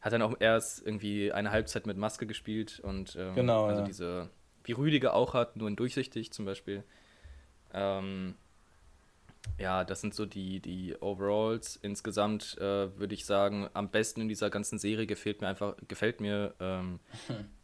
[0.00, 3.86] hat dann auch erst irgendwie eine Halbzeit mit Maske gespielt und ähm, genau, also ja.
[3.86, 4.30] diese,
[4.62, 6.84] wie Rüdiger auch hat, nur in durchsichtig zum Beispiel.
[7.74, 8.36] Ähm,
[9.58, 11.76] ja, das sind so die, die Overalls.
[11.76, 16.20] Insgesamt äh, würde ich sagen, am besten in dieser ganzen Serie gefällt mir einfach, gefällt
[16.20, 17.00] mir ähm,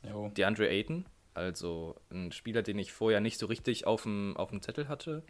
[0.36, 1.06] DeAndre Ayton.
[1.34, 5.22] Also ein Spieler, den ich vorher nicht so richtig auf dem, auf dem Zettel hatte.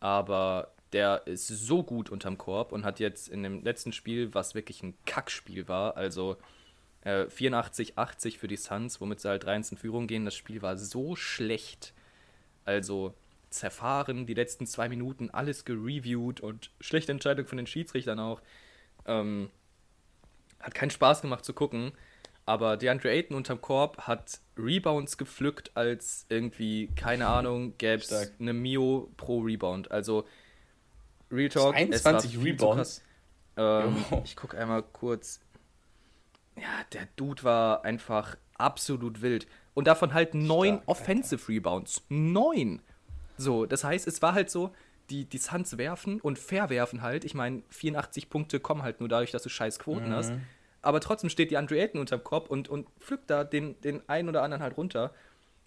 [0.00, 4.54] Aber der ist so gut unterm Korb und hat jetzt in dem letzten Spiel, was
[4.54, 6.36] wirklich ein Kackspiel war, also
[7.02, 10.24] äh, 84-80 für die Suns, womit sie halt 3 in Führung gehen.
[10.24, 11.94] Das Spiel war so schlecht.
[12.64, 13.14] Also
[13.50, 18.40] zerfahren, die letzten zwei Minuten alles gereviewt und schlechte Entscheidung von den Schiedsrichtern auch.
[19.06, 19.50] Ähm,
[20.60, 21.92] hat keinen Spaß gemacht zu gucken.
[22.46, 28.52] Aber DeAndre Ayton unterm Korb hat Rebounds gepflückt, als irgendwie, keine Ahnung, gäbe es eine
[28.52, 29.90] Mio pro Rebound.
[29.90, 30.26] Also,
[31.30, 31.76] Real Talk.
[31.76, 33.02] 21 Rebounds.
[33.56, 35.40] Ähm, ich gucke einmal kurz.
[36.56, 39.46] Ja, der Dude war einfach absolut wild.
[39.74, 42.04] Und davon halt neun Offensive Rebounds.
[42.08, 42.82] Neun!
[43.40, 44.74] So, das heißt, es war halt so,
[45.08, 47.24] die, die Suns werfen und verwerfen halt.
[47.24, 50.12] Ich meine, 84 Punkte kommen halt nur dadurch, dass du scheiß Quoten mhm.
[50.12, 50.32] hast.
[50.82, 54.28] Aber trotzdem steht die Andre Ayton unterm Kopf und, und pflückt da den, den einen
[54.28, 55.12] oder anderen halt runter.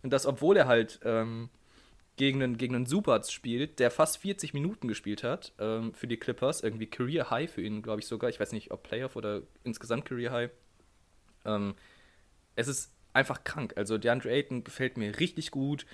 [0.04, 1.50] Und das, obwohl er halt ähm,
[2.16, 6.18] gegen einen, gegen einen Superz spielt, der fast 40 Minuten gespielt hat ähm, für die
[6.18, 6.62] Clippers.
[6.62, 8.30] Irgendwie Career High für ihn, glaube ich sogar.
[8.30, 10.52] Ich weiß nicht, ob Playoff oder insgesamt Career High.
[11.46, 11.74] Ähm,
[12.56, 13.74] es ist einfach krank.
[13.78, 15.86] Also der Andre Ayton gefällt mir richtig gut.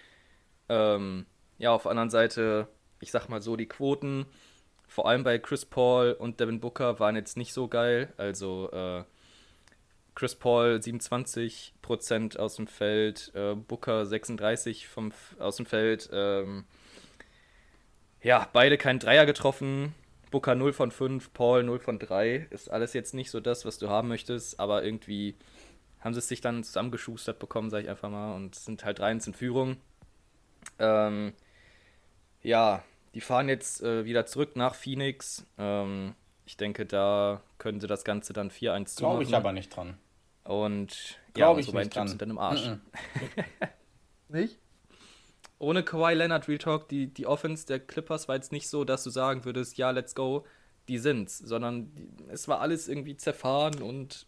[0.67, 1.25] Ähm,
[1.60, 2.68] ja, auf der anderen Seite,
[2.99, 4.26] ich sag mal so, die Quoten,
[4.88, 8.12] vor allem bei Chris Paul und Devin Booker, waren jetzt nicht so geil.
[8.18, 9.03] Also äh,
[10.16, 16.10] Chris Paul 27% aus dem Feld, äh, Booker 36% vom, aus dem Feld.
[16.12, 16.66] Ähm,
[18.22, 19.93] ja, beide kein Dreier getroffen.
[20.32, 22.47] Booker 0 von 5, Paul 0 von 3.
[22.49, 25.36] Ist alles jetzt nicht so das, was du haben möchtest, aber irgendwie
[25.99, 29.12] haben sie es sich dann zusammengeschustert bekommen, sag ich einfach mal, und sind halt 3
[29.12, 29.78] in Führung.
[30.78, 31.34] Ähm,
[32.41, 32.83] ja,
[33.13, 35.45] die fahren jetzt äh, wieder zurück nach Phoenix.
[35.57, 36.15] Ähm,
[36.45, 39.97] ich denke, da können sie das Ganze dann 4-1 zu Glaube ich aber nicht dran.
[40.43, 42.65] Und Glaube ja, so beide Chips sind dann im Arsch.
[42.65, 42.79] Mm -mm.
[44.29, 44.57] nicht?
[45.59, 49.03] Ohne Kawhi Leonard Real Talk, die, die Offense der Clippers war jetzt nicht so, dass
[49.03, 50.45] du sagen würdest, ja, let's go,
[50.87, 54.25] die sind's, sondern die, es war alles irgendwie zerfahren und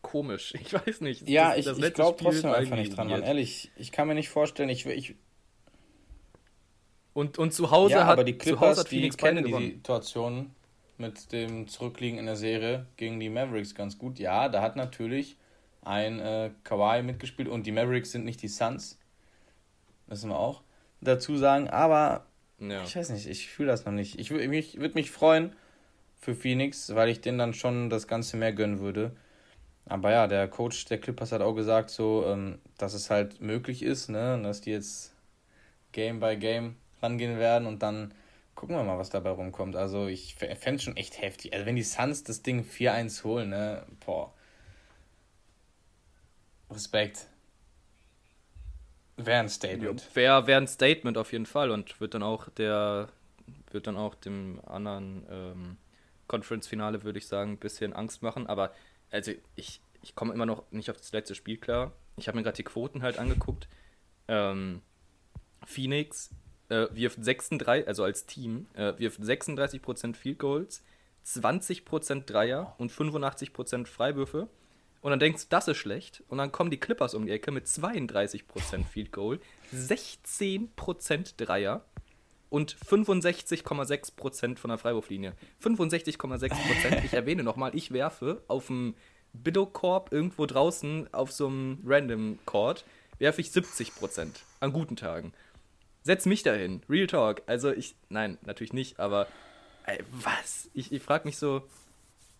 [0.00, 0.54] komisch.
[0.60, 1.28] Ich weiß nicht.
[1.28, 3.22] Ja, das, ich, ich glaube trotzdem einfach nicht dran, Mann.
[3.22, 5.14] Ehrlich, ich kann mir nicht vorstellen, ich, ich,
[7.14, 10.50] und, und zu Hause ja, hat aber die Clippers, hat die kennen die Situation
[10.98, 14.18] mit dem Zurückliegen in der Serie gegen die Mavericks ganz gut.
[14.18, 15.36] Ja, da hat natürlich
[15.82, 18.98] ein äh, Kawhi mitgespielt und die Mavericks sind nicht die Suns.
[20.06, 20.62] Müssen wir auch
[21.00, 21.68] dazu sagen.
[21.68, 22.26] Aber
[22.58, 22.82] ja.
[22.84, 24.18] ich weiß nicht, ich fühle das noch nicht.
[24.18, 25.54] Ich, ich würde mich freuen
[26.16, 29.12] für Phoenix, weil ich denen dann schon das Ganze mehr gönnen würde.
[29.86, 33.82] Aber ja, der Coach der Clippers hat auch gesagt, so, ähm, dass es halt möglich
[33.82, 35.12] ist, ne, dass die jetzt
[35.90, 38.14] Game by Game rangehen werden und dann
[38.54, 39.76] gucken wir mal, was dabei rumkommt.
[39.76, 41.52] Also ich fände es schon echt heftig.
[41.52, 44.32] Also wenn die Suns das Ding 4-1 holen, ne, boah.
[46.70, 47.28] Respekt.
[49.16, 50.14] Wäre ein Statement.
[50.14, 53.08] Wäre wär ein Statement auf jeden Fall und wird dann auch der,
[53.70, 55.76] wird dann auch dem anderen ähm,
[56.28, 58.46] Conference-Finale, würde ich sagen, ein bisschen Angst machen.
[58.46, 58.72] Aber
[59.10, 61.92] also ich, ich komme immer noch nicht auf das letzte Spiel klar.
[62.16, 63.68] Ich habe mir gerade die Quoten halt angeguckt.
[64.28, 64.80] Ähm,
[65.66, 66.30] Phoenix
[66.72, 70.82] äh, wirft 36, also als Team, äh, wirft 36% Field Goals,
[71.26, 74.48] 20% Dreier und 85% Freiwürfe.
[75.02, 76.22] Und dann denkst du, das ist schlecht.
[76.28, 79.40] Und dann kommen die Clippers um die Ecke mit 32% Field Goal,
[79.74, 81.84] 16% Dreier
[82.48, 85.34] und 65,6% von der Freiwurflinie.
[85.62, 88.94] 65,6%, ich erwähne nochmal, ich werfe auf dem
[89.32, 92.84] Biddo-Korb irgendwo draußen auf so einem Random Court,
[93.18, 94.28] werfe ich 70%
[94.60, 95.32] an guten Tagen.
[96.02, 96.82] Setz mich dahin.
[96.88, 97.42] Real Talk.
[97.46, 99.26] Also ich, nein, natürlich nicht, aber
[99.86, 100.70] ey, was?
[100.74, 101.62] Ich, ich frage mich so,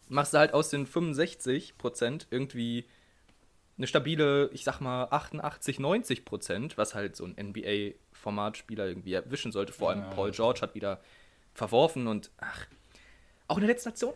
[0.08, 2.86] machst du halt aus den 65 Prozent irgendwie
[3.78, 9.52] eine stabile, ich sag mal 88, 90 Prozent, was halt so ein NBA-Formatspieler irgendwie erwischen
[9.52, 9.72] sollte.
[9.72, 10.10] Vor allem ja.
[10.10, 11.00] Paul George hat wieder
[11.54, 12.66] verworfen und ach,
[13.48, 14.14] auch in der letzten Aktion.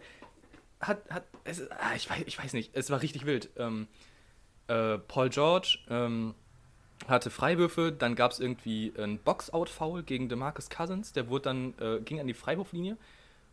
[0.80, 3.50] hat, hat es, ah, ich, weiß, ich weiß nicht, es war richtig wild.
[3.56, 3.88] Ähm,
[4.68, 6.34] äh, Paul George ähm,
[7.08, 12.00] hatte Freiwürfe, dann gab es irgendwie ein Box-Out-Foul gegen DeMarcus Cousins, der wurde dann, äh,
[12.00, 12.96] ging an die Freiwurflinie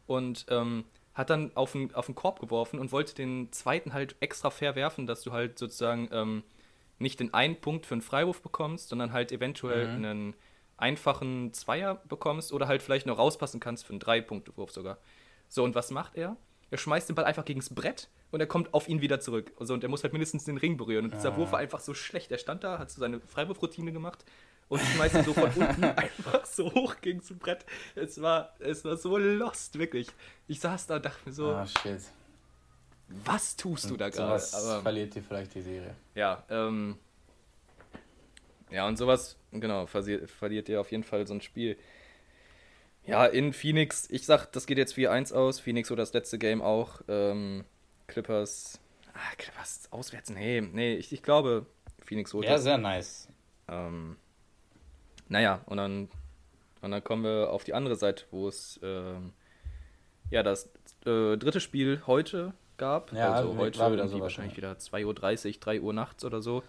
[0.07, 4.15] und ähm, hat dann auf den, auf den Korb geworfen und wollte den zweiten halt
[4.19, 6.43] extra fair werfen, dass du halt sozusagen ähm,
[6.99, 10.05] nicht den einen Punkt für einen Freiwurf bekommst, sondern halt eventuell mhm.
[10.05, 10.35] einen
[10.77, 14.97] einfachen Zweier bekommst oder halt vielleicht noch rauspassen kannst für einen Drei-Punkte-Wurf sogar.
[15.47, 16.35] So, und was macht er?
[16.71, 19.51] Er schmeißt den Ball einfach gegens Brett und er kommt auf ihn wieder zurück.
[19.59, 21.05] Also, und er muss halt mindestens den Ring berühren.
[21.05, 21.37] Und dieser ah.
[21.37, 22.31] Wurf war einfach so schlecht.
[22.31, 24.25] Er stand da, hat so seine Freiwurfroutine gemacht
[24.69, 27.63] und schmeißt ihn so von unten einfach so hoch gegen das Brett.
[27.93, 30.07] Es war, es war so lost, wirklich.
[30.47, 31.51] Ich saß da und dachte mir so.
[31.51, 32.01] Ah, shit.
[33.07, 34.43] Was tust du da gerade?
[34.53, 35.93] Aber verliert dir vielleicht die Serie.
[36.15, 36.97] Ja, ähm.
[38.71, 41.77] Ja, und sowas, genau, verliert, dir auf jeden Fall so ein Spiel.
[43.05, 45.59] Ja, in Phoenix, ich sag, das geht jetzt 4-1 aus.
[45.59, 47.01] Phoenix oder das letzte Game auch.
[47.07, 47.65] Ähm,
[48.07, 48.79] Clippers.
[49.13, 51.65] Ah, Clippers auswärts, nee, nee, ich, ich glaube,
[52.03, 53.27] Phoenix holt Ja, sehr nice.
[53.67, 54.17] Ähm,
[55.29, 56.09] naja, und dann,
[56.81, 59.33] und dann kommen wir auf die andere Seite, wo es ähm,
[60.29, 60.65] ja das
[61.05, 63.13] äh, dritte Spiel heute gab.
[63.13, 66.63] Ja, also heute war wieder so wahrscheinlich wieder 2.30 Uhr, 3 Uhr nachts oder so.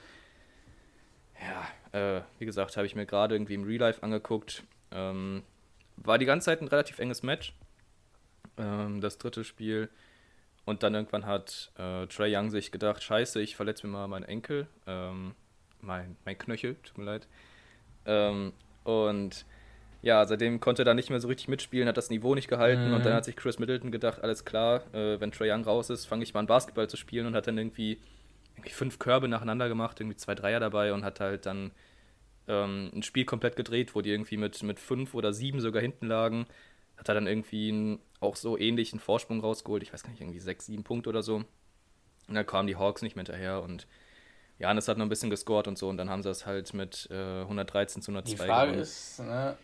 [1.41, 4.63] Ja, äh, wie gesagt, habe ich mir gerade irgendwie im Real Life angeguckt.
[4.91, 5.43] Ähm,
[5.97, 7.55] war die ganze Zeit ein relativ enges Match.
[8.57, 9.89] Ähm, das dritte Spiel.
[10.65, 14.25] Und dann irgendwann hat äh, Trey Young sich gedacht, scheiße, ich verletze mir mal meinen
[14.25, 15.35] Enkel, ähm,
[15.81, 17.27] mein, mein Knöchel, tut mir leid.
[18.07, 18.53] Ähm,
[18.83, 19.45] und
[20.01, 22.89] ja, seitdem konnte er da nicht mehr so richtig mitspielen, hat das Niveau nicht gehalten
[22.89, 22.95] mhm.
[22.95, 26.07] und dann hat sich Chris Middleton gedacht, alles klar, äh, wenn Trey Young raus ist,
[26.07, 27.99] fange ich mal an Basketball zu spielen und hat dann irgendwie,
[28.55, 31.73] irgendwie fünf Körbe nacheinander gemacht, irgendwie zwei Dreier dabei und hat halt dann
[32.49, 36.07] ähm, ein Spiel komplett gedreht, wo die irgendwie mit, mit fünf oder sieben sogar hinten
[36.07, 36.47] lagen.
[36.97, 39.83] Hat er dann irgendwie einen, auch so ähnlichen Vorsprung rausgeholt.
[39.83, 41.37] Ich weiß gar nicht, irgendwie sechs, sieben Punkte oder so.
[41.37, 43.87] Und dann kamen die Hawks nicht mehr hinterher und
[44.59, 47.09] Janis hat noch ein bisschen gescored und so und dann haben sie es halt mit
[47.11, 48.83] äh, 113 zu 102 Die Frage gewonnen.
[48.83, 49.57] ist, ne,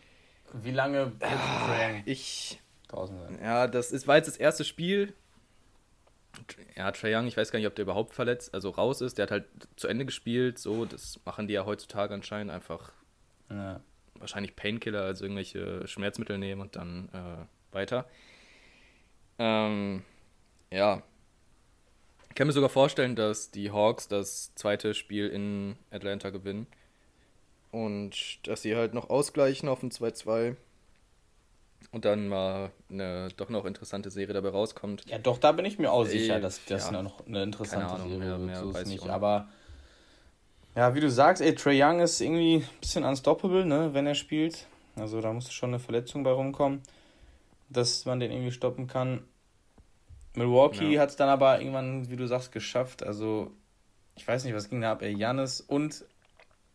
[0.53, 2.59] wie lange wird ah, Ich.
[2.89, 3.39] Draußen sein?
[3.41, 5.13] Ja, das ist, war jetzt das erste Spiel.
[6.75, 9.17] Ja, Trae Young, ich weiß gar nicht, ob der überhaupt verletzt, also raus ist.
[9.17, 10.85] Der hat halt zu Ende gespielt, so.
[10.85, 12.91] Das machen die ja heutzutage anscheinend einfach.
[13.49, 13.81] Ja.
[14.21, 18.05] Wahrscheinlich Painkiller, also irgendwelche Schmerzmittel nehmen und dann äh, weiter.
[19.37, 20.03] Ähm,
[20.71, 21.01] ja.
[22.29, 26.67] Ich kann mir sogar vorstellen, dass die Hawks das zweite Spiel in Atlanta gewinnen.
[27.71, 30.55] Und dass sie halt noch ausgleichen auf ein 2-2
[31.91, 35.09] und dann mal eine doch noch interessante Serie dabei rauskommt.
[35.09, 38.19] Ja, doch, da bin ich mir auch sicher, dass das ja, noch eine interessante Serie
[38.19, 38.39] wird.
[38.41, 39.07] Mehr, so ist nicht.
[39.07, 39.49] Aber
[40.75, 44.15] ja, wie du sagst, ey, Trey Young ist irgendwie ein bisschen unstoppable, ne, wenn er
[44.15, 44.67] spielt.
[44.95, 46.81] Also da muss schon eine Verletzung bei rumkommen,
[47.69, 49.23] dass man den irgendwie stoppen kann.
[50.35, 51.01] Milwaukee ja.
[51.01, 53.03] hat es dann aber irgendwann, wie du sagst, geschafft.
[53.03, 53.51] Also
[54.15, 55.01] ich weiß nicht, was ging da ab.
[55.01, 56.05] Ey, Janis und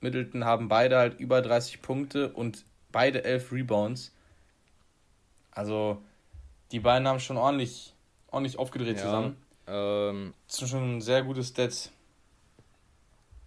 [0.01, 4.13] Middleton haben beide halt über 30 Punkte und beide 11 Rebounds.
[5.53, 6.03] Also,
[6.71, 7.95] die beiden haben schon ordentlich,
[8.31, 9.37] ordentlich aufgedreht ja, zusammen.
[9.67, 11.91] Ähm, das sind schon sehr gute Stats.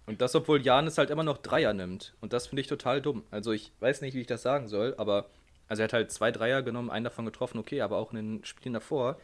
[0.10, 2.16] Und das, obwohl Janis halt immer noch Dreier nimmt.
[2.20, 3.24] Und das finde ich total dumm.
[3.30, 5.30] Also, ich weiß nicht, wie ich das sagen soll, aber.
[5.68, 8.44] Also, er hat halt zwei Dreier genommen, einen davon getroffen, okay, aber auch in den
[8.44, 9.20] Spielen davor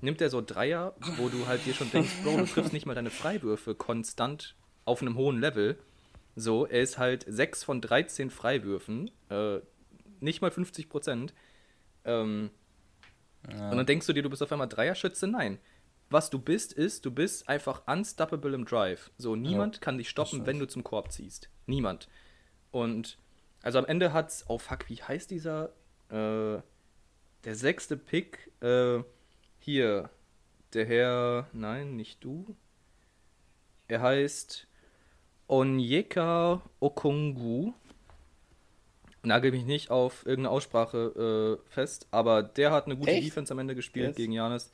[0.00, 2.94] nimmt er so Dreier, wo du halt dir schon denkst, Bro, du triffst nicht mal
[2.94, 4.54] deine Freiwürfe konstant
[4.84, 5.76] auf einem hohen Level.
[6.36, 9.58] So, er ist halt 6 von 13 Freiwürfen, äh,
[10.20, 11.34] nicht mal 50 Prozent.
[12.04, 12.50] Ähm,
[13.50, 13.70] ja.
[13.70, 15.26] Und dann denkst du dir, du bist auf einmal Dreierschütze.
[15.26, 15.58] Nein.
[16.12, 19.10] Was du bist, ist, du bist einfach unstoppable im Drive.
[19.18, 21.48] So, niemand ja, kann dich stoppen, wenn du zum Korb ziehst.
[21.66, 22.08] Niemand.
[22.70, 23.18] Und
[23.62, 25.72] also am Ende hat's, oh fuck, wie heißt dieser?
[26.10, 26.60] Äh,
[27.44, 29.00] der sechste Pick, äh,
[29.58, 30.10] hier,
[30.74, 32.56] der Herr, nein, nicht du.
[33.88, 34.68] Er heißt
[35.48, 37.72] Onyeka Okongu
[39.24, 43.26] nagel mich nicht auf irgendeine Aussprache äh, fest, aber der hat eine gute Echt?
[43.26, 44.16] Defense am Ende gespielt yes.
[44.16, 44.70] gegen Janis.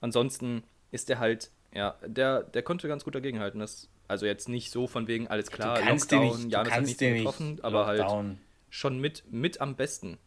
[0.00, 3.60] Ansonsten ist der halt, ja, der, der konnte ganz gut dagegenhalten.
[3.60, 7.64] Das, also jetzt nicht so von wegen, alles klar, Lockdown, Janis hat nicht getroffen, nicht
[7.64, 8.04] aber halt
[8.70, 10.18] schon mit, mit am besten.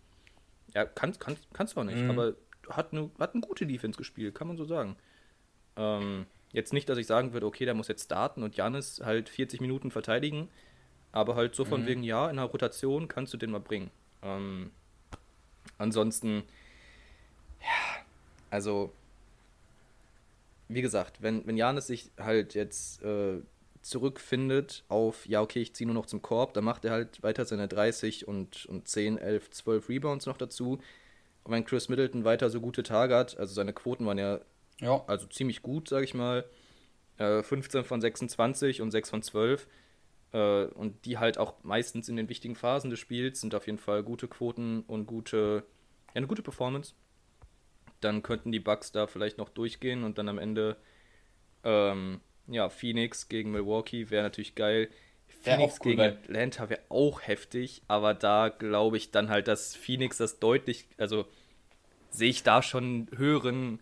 [0.74, 2.12] Ja, kann, kann, kannst du auch nicht, mhm.
[2.12, 2.34] aber
[2.70, 4.96] hat eine, hat eine gute Defense gespielt, kann man so sagen.
[5.76, 9.30] Ähm, jetzt nicht, dass ich sagen würde, okay, der muss jetzt starten und Janis halt
[9.30, 10.50] 40 Minuten verteidigen,
[11.12, 11.88] aber halt so von mhm.
[11.88, 13.92] wegen, ja, in der Rotation kannst du den mal bringen.
[14.22, 14.72] Ähm,
[15.78, 16.44] ansonsten,
[17.60, 18.04] ja,
[18.50, 18.94] also,
[20.74, 23.42] wie gesagt, wenn, wenn Janis sich halt jetzt äh,
[23.82, 27.46] zurückfindet auf, ja, okay, ich ziehe nur noch zum Korb, dann macht er halt weiter
[27.46, 30.80] seine 30 und, und 10, 11, 12 Rebounds noch dazu.
[31.44, 34.40] Und wenn Chris Middleton weiter so gute Tage hat, also seine Quoten waren ja
[34.80, 35.04] Ja.
[35.08, 36.46] Also ziemlich gut, sage ich mal.
[37.18, 39.68] Äh, 15 von 26 und 6 von 12.
[40.34, 43.80] Äh, und die halt auch meistens in den wichtigen Phasen des Spiels sind auf jeden
[43.80, 45.64] Fall gute Quoten und gute,
[46.10, 46.94] ja, eine gute Performance.
[48.02, 50.78] Dann könnten die Bucks da vielleicht noch durchgehen und dann am Ende
[51.64, 54.90] ähm, ja, Phoenix gegen Milwaukee wäre natürlich geil.
[55.28, 60.18] Phoenix cool, gegen Atlanta wäre auch heftig, aber da glaube ich dann halt, dass Phoenix
[60.18, 61.26] das deutlich, also
[62.10, 63.80] sehe ich da schon höheren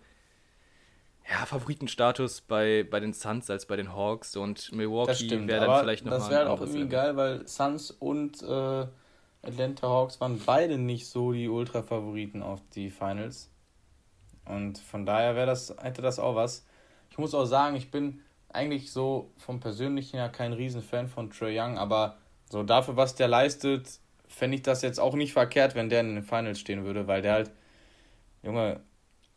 [1.30, 6.06] ja, Favoritenstatus bei, bei den Suns als bei den Hawks und Milwaukee wäre dann vielleicht
[6.06, 6.92] noch Das wäre auch irgendwie Level.
[6.92, 8.88] geil, weil Suns und äh,
[9.42, 13.50] Atlanta Hawks waren beide nicht so die Ultra-Favoriten auf die Finals.
[14.50, 16.66] Und von daher wäre das, hätte das auch was.
[17.12, 21.60] Ich muss auch sagen, ich bin eigentlich so vom Persönlichen her kein Riesenfan von Trey
[21.60, 22.18] Young, aber
[22.50, 26.16] so dafür, was der leistet, fände ich das jetzt auch nicht verkehrt, wenn der in
[26.16, 27.52] den Finals stehen würde, weil der halt,
[28.42, 28.80] Junge,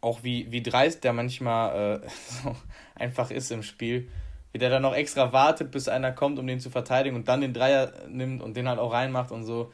[0.01, 2.09] auch wie, wie dreist der manchmal äh,
[2.43, 2.57] so
[2.95, 4.09] einfach ist im Spiel,
[4.53, 7.41] wie der dann noch extra wartet, bis einer kommt, um den zu verteidigen und dann
[7.41, 9.73] den Dreier nimmt und den halt auch reinmacht und so.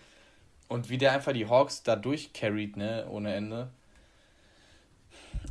[0.68, 3.70] Und wie der einfach die Hawks da durchcarried, ne, ohne Ende.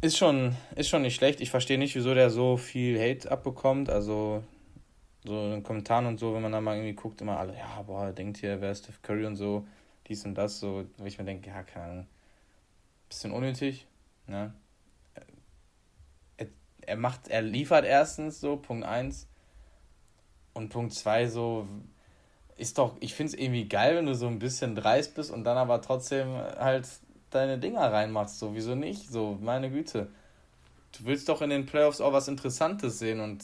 [0.01, 1.41] Ist schon, ist schon nicht schlecht.
[1.41, 3.89] Ich verstehe nicht, wieso der so viel Hate abbekommt.
[3.89, 4.43] Also,
[5.23, 7.81] so in den Kommentaren und so, wenn man da mal irgendwie guckt, immer alle, ja,
[7.81, 9.65] boah, denkt hier, wer ist Steph Curry und so,
[10.07, 12.07] dies und das, so, wo ich mir denke, ja, keine Ahnung.
[13.09, 13.85] Bisschen unnötig,
[14.27, 14.53] ne?
[16.37, 16.47] Er,
[16.81, 19.27] er macht, er liefert erstens so, Punkt 1.
[20.53, 21.67] Und Punkt 2 so,
[22.57, 25.43] ist doch, ich finde es irgendwie geil, wenn du so ein bisschen dreist bist und
[25.43, 26.87] dann aber trotzdem halt
[27.29, 28.39] deine Dinger reinmachst.
[28.39, 29.09] So, wieso nicht?
[29.09, 30.07] So, meine Güte.
[30.97, 33.43] Du willst doch in den Playoffs auch was Interessantes sehen und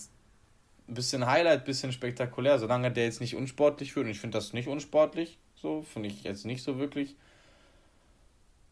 [0.88, 4.06] ein bisschen Highlight, ein bisschen spektakulär, solange der jetzt nicht unsportlich wird.
[4.06, 7.16] Und ich finde das nicht unsportlich, so, finde ich jetzt nicht so wirklich.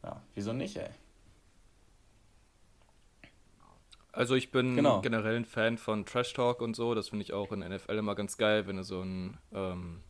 [0.03, 0.89] Ja, wieso nicht, ey?
[4.13, 5.01] Also ich bin genau.
[5.01, 6.95] generell ein Fan von Trash Talk und so.
[6.95, 10.01] Das finde ich auch in NFL immer ganz geil, wenn du so ein ähm,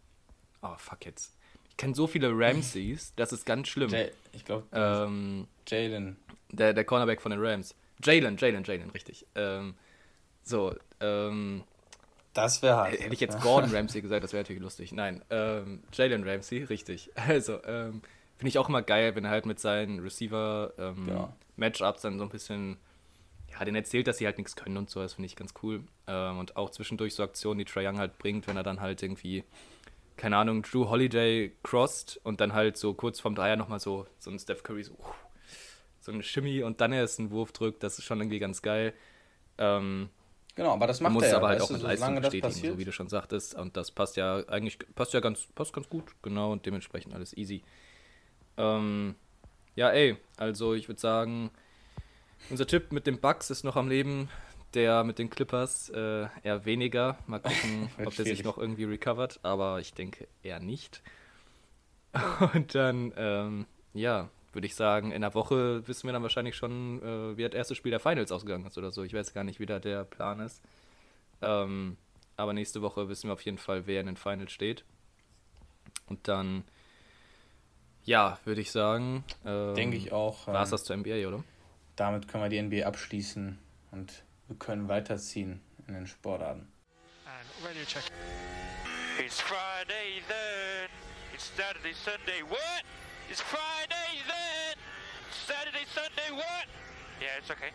[0.61, 1.37] oh fuck jetzt.
[1.81, 3.89] Ich kenne so viele Ramseys, das ist ganz schlimm.
[3.89, 6.15] Jay, ich glaube, ähm, Jalen.
[6.51, 7.73] Der, der Cornerback von den Rams.
[8.03, 9.25] Jalen, Jalen, Jalen, richtig.
[9.33, 9.73] Ähm,
[10.43, 11.63] so, ähm,
[12.35, 12.99] das wäre halt.
[12.99, 14.91] Hätte ich jetzt Gordon Ramsey gesagt, das wäre natürlich lustig.
[14.91, 17.09] Nein, ähm, Jalen Ramsey, richtig.
[17.15, 18.03] Also, ähm,
[18.37, 22.29] finde ich auch immer geil, wenn er halt mit seinen Receiver-Matchups ähm, dann so ein
[22.29, 22.77] bisschen,
[23.49, 25.81] ja, den erzählt, dass sie halt nichts können und so, das finde ich ganz cool.
[26.05, 29.01] Ähm, und auch zwischendurch so Aktionen, die Trae Young halt bringt, wenn er dann halt
[29.01, 29.43] irgendwie
[30.21, 34.29] keine Ahnung, Drew Holiday crossed und dann halt so kurz vorm Dreier nochmal so, so
[34.29, 34.95] ein Steph Curry so,
[35.99, 38.93] so ein Shimmy und dann erst einen Wurf drückt, das ist schon irgendwie ganz geil.
[39.57, 40.09] Ähm,
[40.53, 42.91] genau, aber das macht muss er aber halt auch mit Leistung bestätigen, so wie du
[42.91, 43.55] schon sagtest.
[43.55, 47.35] Und das passt ja eigentlich, passt ja ganz, passt ganz gut, genau, und dementsprechend alles
[47.35, 47.63] easy.
[48.57, 49.15] Ähm,
[49.75, 51.49] ja, ey, also ich würde sagen,
[52.51, 54.29] unser Tipp mit dem Bugs ist noch am Leben
[54.73, 57.17] der mit den Clippers äh, eher weniger.
[57.27, 61.01] Mal gucken, ob der sich noch irgendwie recovert, aber ich denke eher nicht.
[62.53, 67.01] Und dann, ähm, ja, würde ich sagen, in der Woche wissen wir dann wahrscheinlich schon,
[67.01, 69.03] äh, wie das erste Spiel der Finals ausgegangen ist oder so.
[69.03, 70.61] Ich weiß gar nicht, wie da der Plan ist.
[71.41, 71.97] Ähm,
[72.37, 74.83] aber nächste Woche wissen wir auf jeden Fall, wer in den Finals steht.
[76.07, 76.63] Und dann,
[78.03, 79.23] ja, würde ich sagen.
[79.45, 80.47] Ähm, Denke ich auch.
[80.47, 81.43] War es ähm, das zur NBA, oder?
[81.95, 83.57] Damit können wir die NBA abschließen
[83.91, 86.67] und wir können weiterziehen in den Sportarten.
[87.25, 88.03] And radio check.
[89.17, 90.89] It's Friday then.
[91.33, 92.43] It's Saturday, Sunday.
[92.49, 92.83] What?
[93.29, 94.77] It's Friday then.
[95.47, 96.35] Saturday, Sunday.
[96.35, 96.67] What?
[97.21, 97.71] Yeah, it's okay.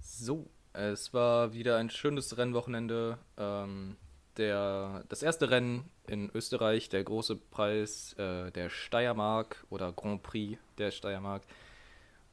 [0.00, 3.18] So, es war wieder ein schönes Rennwochenende.
[3.36, 3.98] Ähm,
[4.38, 10.58] der, das erste Rennen in Österreich, der große Preis äh, der Steiermark oder Grand Prix
[10.78, 11.42] der Steiermark.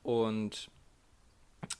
[0.01, 0.71] Und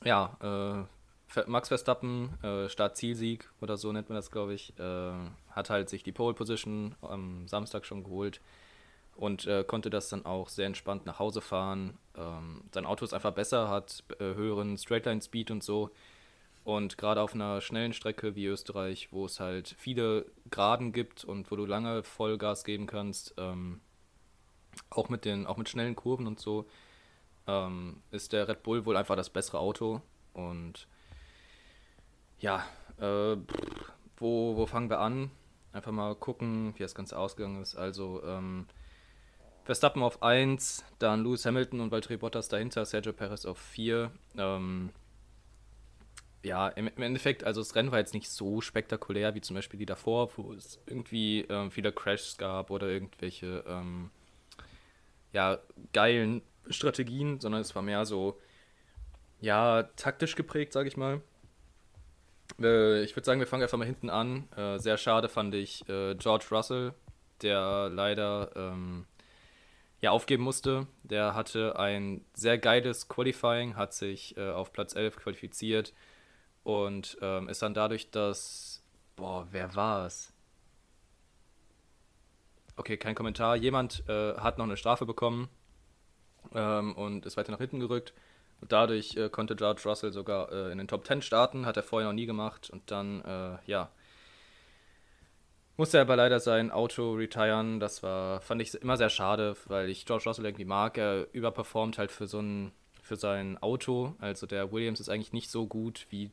[0.04, 1.01] ja, äh,
[1.46, 5.12] Max Verstappen, äh, Start-Zielsieg oder so nennt man das, glaube ich, äh,
[5.50, 8.40] hat halt sich die Pole Position am Samstag schon geholt
[9.16, 11.98] und äh, konnte das dann auch sehr entspannt nach Hause fahren.
[12.16, 15.90] Ähm, sein Auto ist einfach besser, hat äh, höheren Straightline-Speed und so.
[16.64, 21.50] Und gerade auf einer schnellen Strecke wie Österreich, wo es halt viele Graden gibt und
[21.50, 23.80] wo du lange Vollgas geben kannst, ähm,
[24.88, 26.66] auch, mit den, auch mit schnellen Kurven und so,
[27.48, 30.02] ähm, ist der Red Bull wohl einfach das bessere Auto.
[30.34, 30.86] Und
[32.42, 32.66] ja,
[32.98, 33.36] äh,
[34.18, 35.30] wo, wo fangen wir an?
[35.72, 37.76] Einfach mal gucken, wie das Ganze ausgegangen ist.
[37.76, 38.66] Also, ähm,
[39.64, 44.10] Verstappen auf 1, dann Lewis Hamilton und Valtteri Bottas dahinter, Sergio Perez auf 4.
[44.36, 44.90] Ähm,
[46.42, 49.78] ja, im, im, Endeffekt, also das Rennen war jetzt nicht so spektakulär wie zum Beispiel
[49.78, 54.10] die davor, wo es irgendwie ähm, viele Crashs gab oder irgendwelche ähm,
[55.32, 55.58] ja,
[55.92, 58.40] geilen Strategien, sondern es war mehr so,
[59.40, 61.22] Ja, taktisch geprägt, sage ich mal.
[62.60, 64.48] Äh, ich würde sagen, wir fangen einfach mal hinten an.
[64.56, 66.94] Äh, sehr schade fand ich äh, George Russell,
[67.42, 69.06] der leider ähm,
[70.00, 70.86] ja, aufgeben musste.
[71.04, 75.94] Der hatte ein sehr geiles Qualifying, hat sich äh, auf Platz 11 qualifiziert
[76.64, 78.82] und ähm, ist dann dadurch, dass.
[79.14, 80.32] Boah, wer war es?
[82.76, 83.56] Okay, kein Kommentar.
[83.56, 85.48] Jemand äh, hat noch eine Strafe bekommen
[86.54, 88.14] ähm, und ist weiter nach hinten gerückt.
[88.62, 91.82] Und dadurch äh, konnte George Russell sogar äh, in den Top 10 starten, hat er
[91.82, 92.70] vorher noch nie gemacht.
[92.70, 93.90] Und dann, äh, ja,
[95.76, 97.80] musste er aber leider sein Auto retiren.
[97.80, 100.96] Das war, fand ich immer sehr schade, weil ich George Russell irgendwie mag.
[100.96, 102.70] Er überperformt halt für so ein,
[103.02, 104.14] für sein Auto.
[104.20, 106.30] Also der Williams ist eigentlich nicht so gut, wie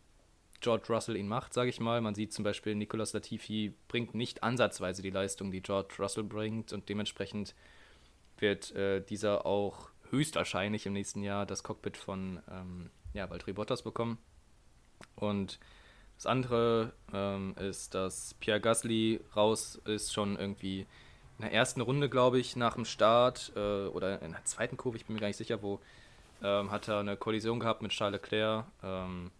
[0.61, 1.99] George Russell ihn macht, sage ich mal.
[1.99, 6.73] Man sieht zum Beispiel, Nicolas Latifi bringt nicht ansatzweise die Leistung, die George Russell bringt
[6.73, 7.55] und dementsprechend
[8.37, 13.81] wird äh, dieser auch höchstwahrscheinlich im nächsten Jahr das Cockpit von ähm, ja, Valtteri Bottas
[13.81, 14.17] bekommen.
[15.15, 15.59] Und
[16.15, 20.81] das andere ähm, ist, dass Pierre Gasly raus ist, schon irgendwie
[21.37, 24.97] in der ersten Runde, glaube ich, nach dem Start äh, oder in der zweiten Kurve,
[24.97, 25.79] ich bin mir gar nicht sicher, wo,
[26.43, 28.65] ähm, hat er eine Kollision gehabt mit Charles Leclerc.
[28.83, 29.31] Ähm,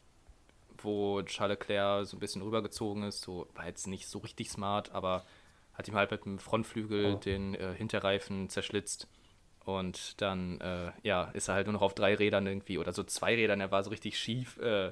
[0.84, 3.22] wo Charles Leclerc so ein bisschen rübergezogen ist.
[3.22, 5.26] So war jetzt nicht so richtig smart, aber
[5.74, 7.18] hat ihm halt mit dem Frontflügel oh.
[7.18, 9.08] den äh, Hinterreifen zerschlitzt.
[9.66, 13.04] Und dann, äh, ja, ist er halt nur noch auf drei Rädern irgendwie oder so
[13.04, 13.62] zwei Rädern.
[13.62, 14.58] Er war so richtig schief.
[14.58, 14.92] Äh,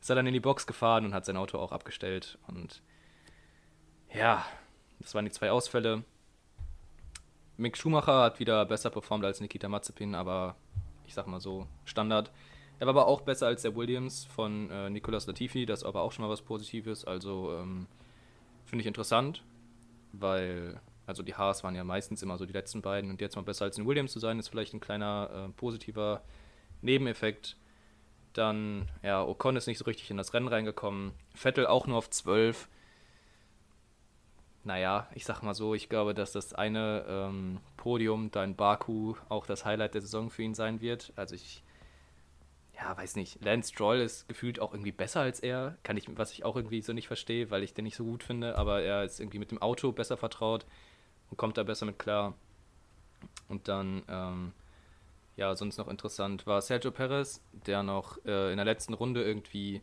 [0.00, 2.38] ist er dann in die Box gefahren und hat sein Auto auch abgestellt.
[2.46, 2.82] Und
[4.12, 4.44] ja,
[4.98, 6.04] das waren die zwei Ausfälle.
[7.56, 10.56] Mick Schumacher hat wieder besser performt als Nikita Mazepin, aber
[11.06, 12.32] ich sag mal so, Standard.
[12.78, 16.00] Er war aber auch besser als der Williams von äh, Nicolas Latifi, das ist aber
[16.00, 17.04] auch schon mal was Positives.
[17.04, 17.86] Also ähm,
[18.64, 19.42] finde ich interessant,
[20.12, 20.80] weil
[21.10, 23.64] also die Haas waren ja meistens immer so die letzten beiden und jetzt mal besser
[23.64, 26.22] als in Williams zu sein, ist vielleicht ein kleiner äh, positiver
[26.82, 27.56] Nebeneffekt.
[28.32, 31.12] Dann, ja, Ocon ist nicht so richtig in das Rennen reingekommen.
[31.34, 32.68] Vettel auch nur auf 12.
[34.62, 39.14] Naja, ich sag mal so, ich glaube, dass das eine ähm, Podium da in Baku
[39.28, 41.12] auch das Highlight der Saison für ihn sein wird.
[41.16, 41.64] Also ich
[42.80, 46.32] ja, weiß nicht, Lance Stroll ist gefühlt auch irgendwie besser als er, kann ich, was
[46.32, 49.04] ich auch irgendwie so nicht verstehe, weil ich den nicht so gut finde, aber er
[49.04, 50.64] ist irgendwie mit dem Auto besser vertraut
[51.30, 52.34] und kommt da besser mit klar.
[53.48, 54.52] Und dann, ähm,
[55.36, 59.82] ja, sonst noch interessant war Sergio Perez, der noch äh, in der letzten Runde irgendwie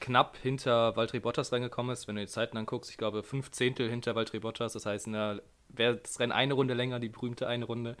[0.00, 2.08] knapp hinter Valtteri Bottas reingekommen ist.
[2.08, 5.96] Wenn du die Zeiten anguckst, ich glaube fünf Zehntel hinter Valtteri Bottas, das heißt, wäre
[5.96, 7.96] das Rennen eine Runde länger, die berühmte eine Runde,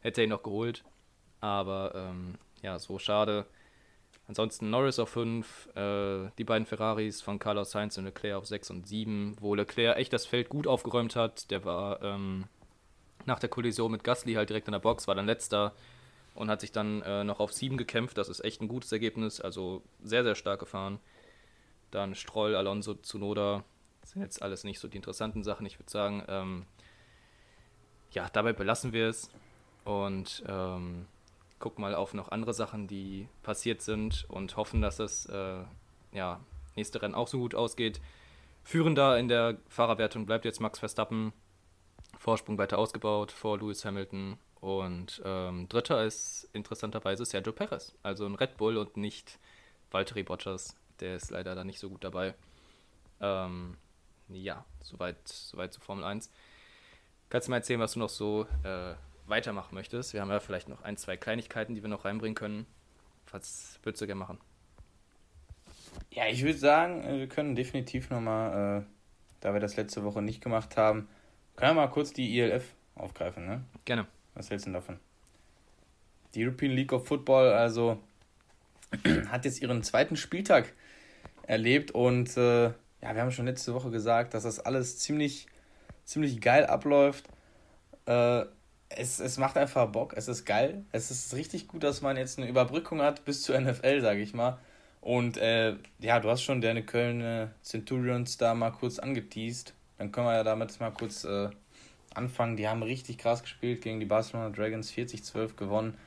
[0.00, 0.84] hätte er ihn noch geholt.
[1.40, 3.46] Aber ähm, ja, so schade.
[4.26, 8.70] Ansonsten Norris auf 5, äh, die beiden Ferraris von Carlos Sainz und Leclerc auf 6
[8.70, 11.50] und 7, wo Leclerc echt das Feld gut aufgeräumt hat.
[11.50, 12.44] Der war ähm,
[13.26, 15.74] nach der Kollision mit Gasly halt direkt in der Box, war dann letzter
[16.34, 18.16] und hat sich dann äh, noch auf 7 gekämpft.
[18.16, 21.00] Das ist echt ein gutes Ergebnis, also sehr, sehr stark gefahren.
[21.90, 23.62] Dann Stroll, Alonso, Tsunoda,
[24.00, 25.66] das sind jetzt alles nicht so die interessanten Sachen.
[25.66, 26.66] Ich würde sagen, ähm,
[28.10, 29.30] ja, dabei belassen wir es
[29.84, 31.06] und ähm,
[31.64, 35.64] gucken mal auf noch andere Sachen, die passiert sind und hoffen, dass das äh,
[36.12, 36.40] ja,
[36.76, 38.02] nächste Rennen auch so gut ausgeht.
[38.64, 41.32] Führender in der Fahrerwertung bleibt jetzt Max Verstappen.
[42.18, 44.36] Vorsprung weiter ausgebaut vor Lewis Hamilton.
[44.60, 47.94] Und ähm, dritter ist interessanterweise Sergio Perez.
[48.02, 49.38] Also ein Red Bull und nicht
[49.90, 50.76] Valtteri Bottas.
[51.00, 52.34] Der ist leider da nicht so gut dabei.
[53.22, 53.78] Ähm,
[54.28, 56.30] ja, soweit, soweit zu Formel 1.
[57.30, 58.94] Kannst du mal erzählen, was du noch so äh,
[59.26, 60.12] weitermachen möchtest.
[60.12, 62.66] Wir haben ja vielleicht noch ein, zwei Kleinigkeiten, die wir noch reinbringen können.
[63.30, 64.38] Was würdest du gerne machen?
[66.10, 68.84] Ja, ich würde sagen, äh, wir können definitiv nochmal, äh,
[69.40, 71.08] da wir das letzte Woche nicht gemacht haben,
[71.56, 73.64] können wir mal kurz die ILF aufgreifen, ne?
[73.84, 74.06] Gerne.
[74.34, 74.98] Was hältst du denn davon?
[76.34, 78.00] Die European League of Football, also
[79.28, 80.72] hat jetzt ihren zweiten Spieltag
[81.46, 85.46] erlebt und äh, ja, wir haben schon letzte Woche gesagt, dass das alles ziemlich,
[86.04, 87.28] ziemlich geil abläuft.
[88.06, 88.46] Äh,
[88.96, 90.84] es, es macht einfach Bock, es ist geil.
[90.92, 94.34] Es ist richtig gut, dass man jetzt eine Überbrückung hat bis zur NFL, sage ich
[94.34, 94.58] mal.
[95.00, 99.74] Und äh, ja, du hast schon deine Köln Centurions da mal kurz angeteased.
[99.98, 101.50] Dann können wir ja damit mal kurz äh,
[102.14, 102.56] anfangen.
[102.56, 105.98] Die haben richtig krass gespielt gegen die Barcelona Dragons, 40-12 gewonnen.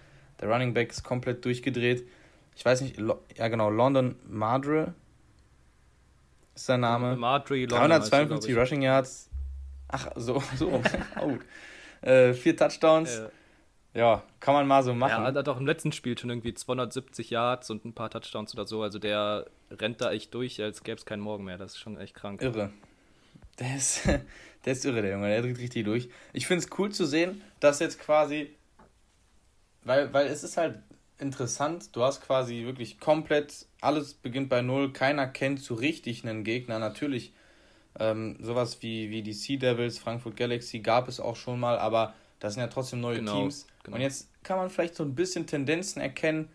[0.42, 2.08] Der Running Back ist komplett durchgedreht.
[2.56, 3.00] Ich weiß nicht,
[3.36, 4.94] ja genau, London Madre
[6.56, 7.16] ist sein Name.
[7.16, 9.30] Madre, London 352 Rushing Yards.
[9.90, 10.82] Ach, so, so.
[11.22, 11.38] oh
[12.02, 13.22] äh, vier Touchdowns.
[13.93, 14.02] Ja.
[14.02, 14.24] ja.
[14.39, 15.24] kann man mal so machen.
[15.24, 18.54] Ja, er hat auch im letzten Spiel schon irgendwie 270 Yards und ein paar Touchdowns
[18.54, 18.82] oder so.
[18.82, 21.58] Also der rennt da echt durch, als gäbe es keinen Morgen mehr.
[21.58, 22.41] Das ist schon echt krank.
[22.41, 22.72] Irre.
[23.60, 24.06] Der ist,
[24.66, 25.28] der ist irre, der Junge.
[25.28, 26.10] Der dreht richtig durch.
[26.34, 28.56] Ich finde es cool zu sehen, dass jetzt quasi,
[29.84, 30.80] weil, weil es ist halt
[31.20, 31.95] interessant.
[31.95, 36.80] Du hast quasi wirklich komplett, alles beginnt bei Null, keiner kennt so richtig einen Gegner.
[36.80, 37.34] Natürlich,
[38.00, 42.14] ähm, sowas wie, wie die Sea Devils, Frankfurt Galaxy gab es auch schon mal, aber
[42.39, 43.68] das sind ja trotzdem neue genau, Teams.
[43.84, 43.95] Genau.
[43.95, 46.50] Und jetzt kann man vielleicht so ein bisschen Tendenzen erkennen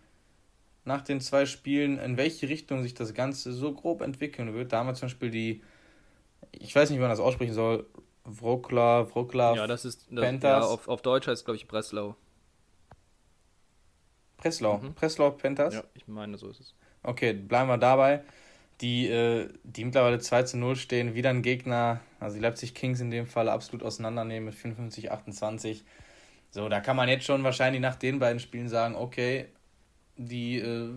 [0.85, 4.73] nach den zwei Spielen, in welche Richtung sich das Ganze so grob entwickeln wird.
[4.73, 5.61] Da haben wir zum Beispiel die,
[6.51, 7.85] ich weiß nicht, wie man das aussprechen soll,
[8.25, 9.57] Wroclaw, Wroclaw.
[9.57, 10.41] Ja, das ist, das.
[10.41, 12.15] Ja, auf, auf Deutsch heißt es, glaube ich, Breslau.
[14.37, 14.93] Breslau, mhm.
[14.93, 15.73] Breslau Panthers?
[15.73, 16.75] Ja, ich meine, so ist es.
[17.01, 18.23] Okay, bleiben wir dabei.
[18.83, 22.99] Die, äh, die mittlerweile 2 zu 0 stehen, wieder ein Gegner, also die Leipzig Kings
[22.99, 25.85] in dem Fall absolut auseinandernehmen mit 55, 28.
[26.51, 29.47] So, da kann man jetzt schon wahrscheinlich nach den beiden Spielen sagen, okay,
[30.17, 30.89] die äh,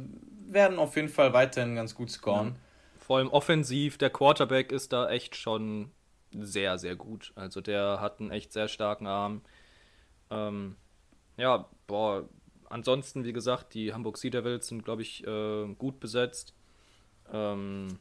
[0.49, 2.49] werden auf jeden Fall weiterhin ganz gut scoren.
[2.49, 2.55] Ja.
[2.99, 5.93] Vor allem offensiv, der Quarterback ist da echt schon
[6.33, 7.33] sehr, sehr gut.
[7.37, 9.43] Also der hat einen echt sehr starken Arm.
[10.31, 10.75] Ähm,
[11.37, 12.29] ja, boah,
[12.69, 16.56] ansonsten, wie gesagt, die Hamburg Sea Devils sind, glaube ich, äh, gut besetzt.
[17.33, 17.99] Ähm,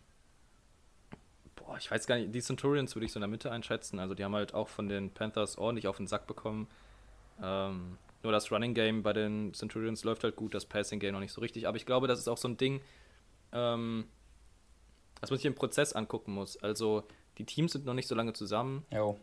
[1.56, 4.00] boah, ich weiß gar nicht, die Centurions würde ich so in der Mitte einschätzen.
[4.00, 6.68] Also die haben halt auch von den Panthers ordentlich auf den Sack bekommen.
[7.42, 11.20] Ähm, nur das Running Game bei den Centurions läuft halt gut, das Passing Game noch
[11.20, 11.68] nicht so richtig.
[11.68, 12.82] Aber ich glaube, das ist auch so ein Ding,
[13.52, 14.06] ähm,
[15.22, 16.58] das man sich im Prozess angucken muss.
[16.58, 17.04] Also
[17.38, 18.86] die Teams sind noch nicht so lange zusammen.
[18.92, 19.20] Jo.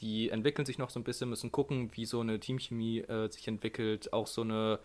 [0.00, 3.48] Die entwickeln sich noch so ein bisschen, müssen gucken, wie so eine Teamchemie äh, sich
[3.48, 4.12] entwickelt.
[4.12, 4.78] Auch so eine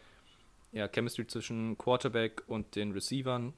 [0.72, 3.54] ja, Chemistry zwischen Quarterback und den Receivern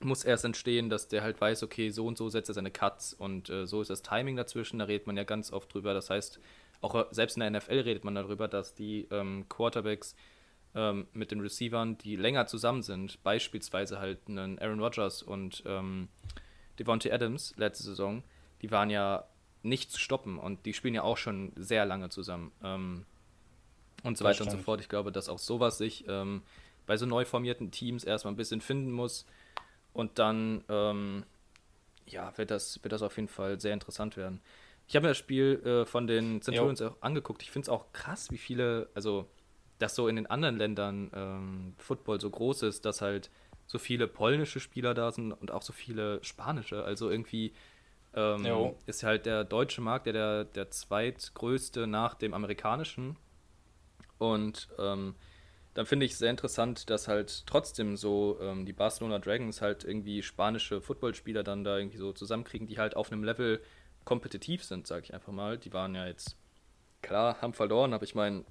[0.00, 3.12] muss erst entstehen, dass der halt weiß, okay, so und so setzt er seine Cuts
[3.12, 4.78] und äh, so ist das Timing dazwischen.
[4.78, 5.94] Da redet man ja ganz oft drüber.
[5.94, 6.40] Das heißt,
[6.80, 10.14] auch äh, selbst in der NFL redet man darüber, dass die ähm, Quarterbacks
[10.74, 16.08] ähm, mit den Receivern, die länger zusammen sind, beispielsweise halt einen Aaron Rodgers und ähm,
[16.78, 18.22] Devontae Adams letzte Saison,
[18.62, 19.24] die waren ja
[19.62, 22.52] nicht zu stoppen und die spielen ja auch schon sehr lange zusammen.
[22.62, 23.06] Ähm,
[24.02, 24.80] und so weiter und so fort.
[24.80, 26.42] Ich glaube, dass auch sowas sich ähm,
[26.86, 29.24] bei so neu formierten Teams erstmal ein bisschen finden muss.
[29.94, 31.24] Und dann, ähm,
[32.06, 34.42] ja, wird das, wird das auf jeden Fall sehr interessant werden.
[34.86, 36.88] Ich habe mir das Spiel äh, von den Centurions jo.
[36.88, 37.42] auch angeguckt.
[37.42, 39.26] Ich finde es auch krass, wie viele, also,
[39.78, 43.30] dass so in den anderen Ländern ähm, Football so groß ist, dass halt
[43.66, 46.84] so viele polnische Spieler da sind und auch so viele spanische.
[46.84, 47.54] Also irgendwie
[48.14, 53.16] ähm, ist halt der deutsche Markt der, der, der zweitgrößte nach dem amerikanischen.
[54.18, 55.14] Und ähm,
[55.74, 60.22] dann finde ich sehr interessant, dass halt trotzdem so ähm, die Barcelona Dragons halt irgendwie
[60.22, 63.60] spanische Footballspieler dann da irgendwie so zusammenkriegen, die halt auf einem Level
[64.04, 65.58] kompetitiv sind, sage ich einfach mal.
[65.58, 66.36] Die waren ja jetzt,
[67.02, 68.44] klar, haben verloren, aber ich meine,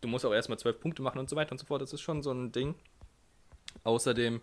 [0.00, 1.80] du musst auch erstmal zwölf Punkte machen und so weiter und so fort.
[1.80, 2.74] Das ist schon so ein Ding.
[3.84, 4.40] Außerdem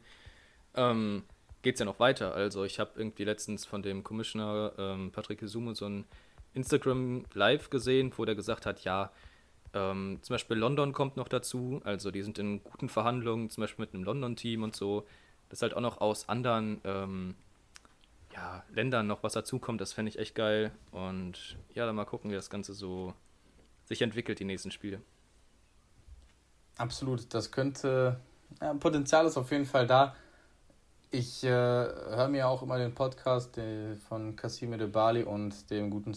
[0.76, 1.24] ähm,
[1.62, 2.34] geht es ja noch weiter.
[2.34, 6.06] Also ich habe irgendwie letztens von dem Commissioner ähm, Patrick Isumu so ein
[6.54, 9.12] Instagram Live gesehen, wo der gesagt hat, ja,
[9.74, 13.86] ähm, zum Beispiel London kommt noch dazu, also die sind in guten Verhandlungen, zum Beispiel
[13.86, 15.06] mit einem London-Team und so.
[15.50, 17.36] Das halt auch noch aus anderen ähm,
[18.34, 20.72] ja, Ländern noch was dazukommt, das fände ich echt geil.
[20.92, 23.14] Und ja, dann mal gucken, wie das Ganze so
[23.86, 25.02] sich entwickelt, die nächsten Spiele.
[26.78, 28.20] Absolut, das könnte,
[28.62, 30.16] ja, Potenzial ist auf jeden Fall da.
[31.12, 35.90] Ich äh, höre mir auch immer den Podcast äh, von Cassime de Bali und dem
[35.90, 36.16] guten,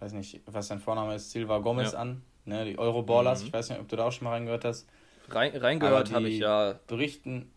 [0.00, 1.98] weiß nicht, was sein Vorname ist, Silva Gomez ja.
[1.98, 3.40] an ne, die Euroballers.
[3.40, 3.46] Mhm.
[3.46, 4.86] Ich weiß nicht, ob du da auch schon mal reingehört hast.
[5.28, 6.78] Rein, reingehört habe ich ja.
[6.86, 7.50] Berichten,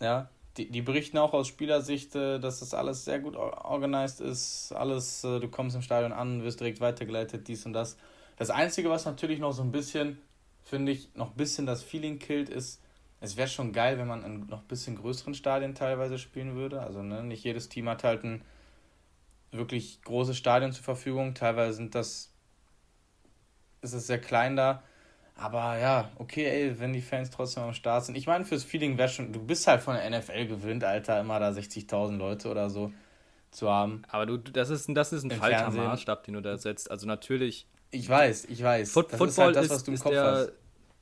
[0.00, 4.72] ja, die, die berichten auch aus Spielersicht, äh, dass das alles sehr gut organisiert ist.
[4.72, 7.96] Alles, äh, du kommst im Stadion an, wirst direkt weitergeleitet, dies und das.
[8.36, 10.18] Das Einzige, was natürlich noch so ein bisschen,
[10.62, 12.80] finde ich, noch ein bisschen das Feeling killt, ist,
[13.20, 16.80] es wäre schon geil, wenn man in noch ein bisschen größeren Stadien teilweise spielen würde.
[16.80, 18.42] Also ne, nicht jedes Team hat halt ein
[19.52, 21.34] wirklich großes Stadion zur Verfügung.
[21.34, 22.32] Teilweise sind das
[23.82, 24.82] ist es sehr klein da.
[25.36, 28.14] Aber ja, okay, ey, wenn die Fans trotzdem am Start sind.
[28.14, 31.40] Ich meine, fürs Feeling wäre schon, du bist halt von der NFL gewöhnt, Alter, immer
[31.40, 32.92] da 60.000 Leute oder so
[33.50, 34.02] zu haben.
[34.08, 36.90] Aber du, das ist, das ist ein falscher Maßstab, den du da setzt.
[36.90, 37.66] Also natürlich.
[37.90, 38.92] Ich weiß, ich weiß.
[38.92, 40.52] Foot, Football ist, halt das, was du im Kopf der, hast.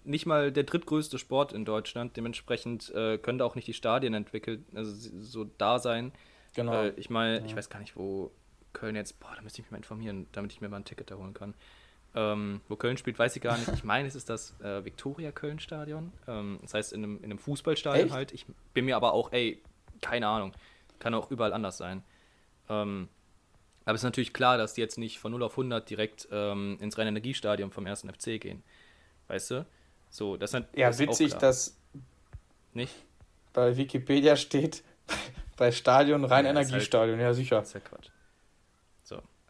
[0.05, 2.17] nicht mal der drittgrößte Sport in Deutschland.
[2.17, 6.13] Dementsprechend äh, können da auch nicht die Stadien entwickelt, also so da sein.
[6.55, 6.85] Genau.
[6.85, 7.45] Äh, ich meine, ja.
[7.45, 8.31] ich weiß gar nicht, wo
[8.73, 11.11] Köln jetzt, boah, da müsste ich mich mal informieren, damit ich mir mal ein Ticket
[11.11, 11.55] da holen kann.
[12.15, 13.69] Ähm, wo Köln spielt, weiß ich gar nicht.
[13.73, 16.13] Ich meine, es ist das äh, Viktoria Köln Stadion.
[16.27, 18.15] Ähm, das heißt, in einem, in einem Fußballstadion Echt?
[18.15, 18.33] halt.
[18.33, 19.63] Ich bin mir aber auch, ey,
[20.01, 20.53] keine Ahnung.
[20.99, 22.03] Kann auch überall anders sein.
[22.69, 23.09] Ähm,
[23.85, 26.77] aber es ist natürlich klar, dass die jetzt nicht von 0 auf 100 direkt ähm,
[26.81, 28.63] ins reine Energiestadion vom ersten FC gehen.
[29.29, 29.67] Weißt du?
[30.11, 31.79] So, das ist Ja, das witzig, dass
[32.75, 32.95] nicht
[33.53, 34.83] bei Wikipedia steht,
[35.57, 37.19] bei Stadion rein ja, Energiestadion.
[37.19, 37.57] Halt, ja, sicher.
[37.61, 38.11] Das ist ja Quatsch.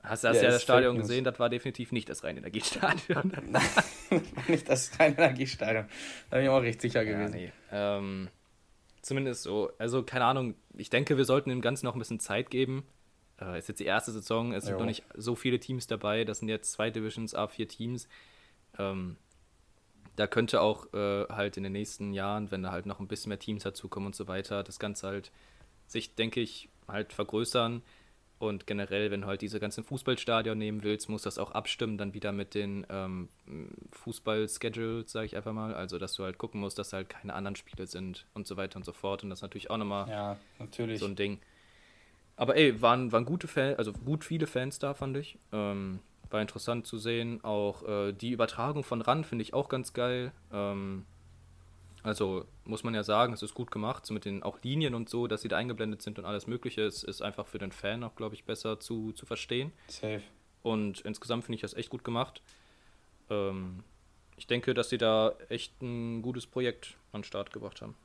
[0.09, 1.25] Hast du das ja, ja das Stadion gesehen?
[1.25, 3.33] Das war definitiv nicht das Rhein-Energiestadion.
[3.51, 5.87] Nein, nicht das Rhein-Energiestadion.
[6.31, 7.35] Da bin ich auch recht sicher gewesen.
[7.35, 7.53] Ja, nee.
[7.71, 8.29] ähm,
[9.03, 9.71] zumindest so.
[9.79, 10.55] Also, keine Ahnung.
[10.77, 12.87] Ich denke, wir sollten dem Ganzen noch ein bisschen Zeit geben.
[13.41, 14.53] Äh, ist jetzt die erste Saison.
[14.53, 14.71] Es jo.
[14.71, 16.25] sind noch nicht so viele Teams dabei.
[16.25, 18.09] Das sind jetzt zwei Divisions, A4 Teams.
[18.79, 19.17] Ähm,
[20.17, 23.29] da könnte auch äh, halt in den nächsten Jahren, wenn da halt noch ein bisschen
[23.29, 25.31] mehr Teams dazukommen und so weiter, das Ganze halt
[25.87, 27.83] sich, denke ich, halt vergrößern.
[28.39, 32.15] Und generell, wenn du halt diese ganzen Fußballstadion nehmen willst, muss das auch abstimmen dann
[32.15, 33.29] wieder mit den ähm,
[33.93, 35.75] Fußball-Schedules, sage ich einfach mal.
[35.75, 38.77] Also, dass du halt gucken musst, dass halt keine anderen Spiele sind und so weiter
[38.77, 39.25] und so fort.
[39.25, 41.01] Und das ist natürlich auch nochmal ja, natürlich.
[41.01, 41.41] so ein Ding.
[42.37, 45.39] Aber ey, waren, waren gute Fans, also gut viele Fans da, fand ich.
[45.51, 45.99] Ähm,
[46.31, 47.43] war interessant zu sehen.
[47.43, 50.31] Auch äh, die Übertragung von RAN finde ich auch ganz geil.
[50.53, 51.05] Ähm,
[52.03, 55.09] also muss man ja sagen, es ist gut gemacht, so mit den auch Linien und
[55.09, 56.83] so, dass sie da eingeblendet sind und alles Mögliche.
[56.83, 59.73] Es ist einfach für den Fan auch, glaube ich, besser zu, zu verstehen.
[59.89, 60.23] Safe.
[60.63, 62.43] Und insgesamt finde ich das echt gut gemacht.
[63.31, 63.83] Ähm,
[64.37, 67.97] ich denke, dass sie da echt ein gutes Projekt an den Start gebracht haben.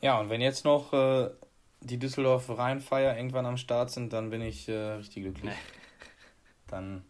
[0.00, 1.30] Ja, und wenn jetzt noch äh,
[1.80, 5.44] die Düsseldorf Rheinfeier irgendwann am Start sind, dann bin ich äh, richtig glücklich.
[5.44, 5.56] Nee.
[6.66, 7.04] Dann.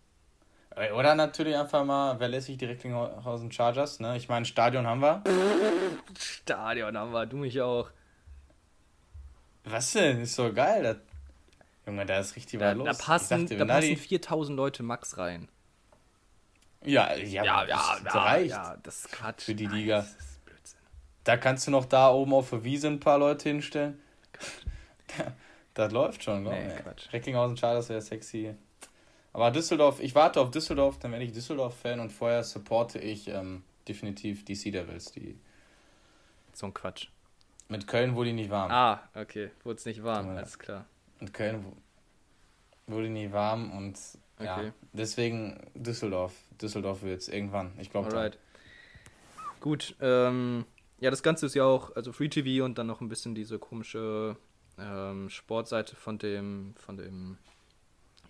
[0.77, 4.17] Äh, oder natürlich einfach mal, wer lässt sich die Recklinghausen Chargers, ne?
[4.17, 5.23] Ich meine, Stadion haben wir.
[6.19, 7.91] Stadion haben wir, du mich auch.
[9.65, 10.23] Was denn?
[10.23, 10.83] Ist so geil.
[10.83, 10.97] Das...
[11.87, 12.99] Junge, da ist richtig da, was los.
[12.99, 13.97] Da passen, dachte, da passen die...
[13.97, 15.49] 4000 Leute max rein.
[16.85, 18.51] Ja, ja, ja, ja, das ja, reicht.
[18.51, 19.43] Ja, das ist Quatsch.
[19.43, 20.01] Für die Liga.
[20.01, 20.09] Nein,
[21.25, 24.01] da kannst du noch da oben auf der Wiese ein paar Leute hinstellen.
[25.75, 27.13] das läuft schon, glaube nee, ich.
[27.13, 28.57] Recklinghausen Chargers wäre sexy.
[29.33, 33.63] Aber Düsseldorf, ich warte auf Düsseldorf, dann werde ich Düsseldorf-Fan und vorher supporte ich ähm,
[33.89, 35.13] definitiv die Sea Devils.
[35.13, 35.39] Die
[36.53, 37.09] so ein Quatsch.
[37.69, 38.71] Mit Köln wurde die nicht warm.
[38.71, 39.51] Ah, okay.
[39.65, 40.85] Wurde es nicht warm, alles klar.
[41.21, 41.65] Mit Köln
[42.87, 43.99] wurde die nie warm und
[44.37, 44.45] okay.
[44.67, 46.35] ja, deswegen Düsseldorf.
[46.61, 48.09] Düsseldorf wird es irgendwann, ich glaube.
[48.09, 48.39] Alright.
[49.61, 50.67] Gut, ähm,
[51.01, 53.59] ja, das Ganze ist ja auch, also Free TV und dann noch ein bisschen diese
[53.59, 54.37] komische
[54.79, 57.39] ähm, Sportseite von dem, von dem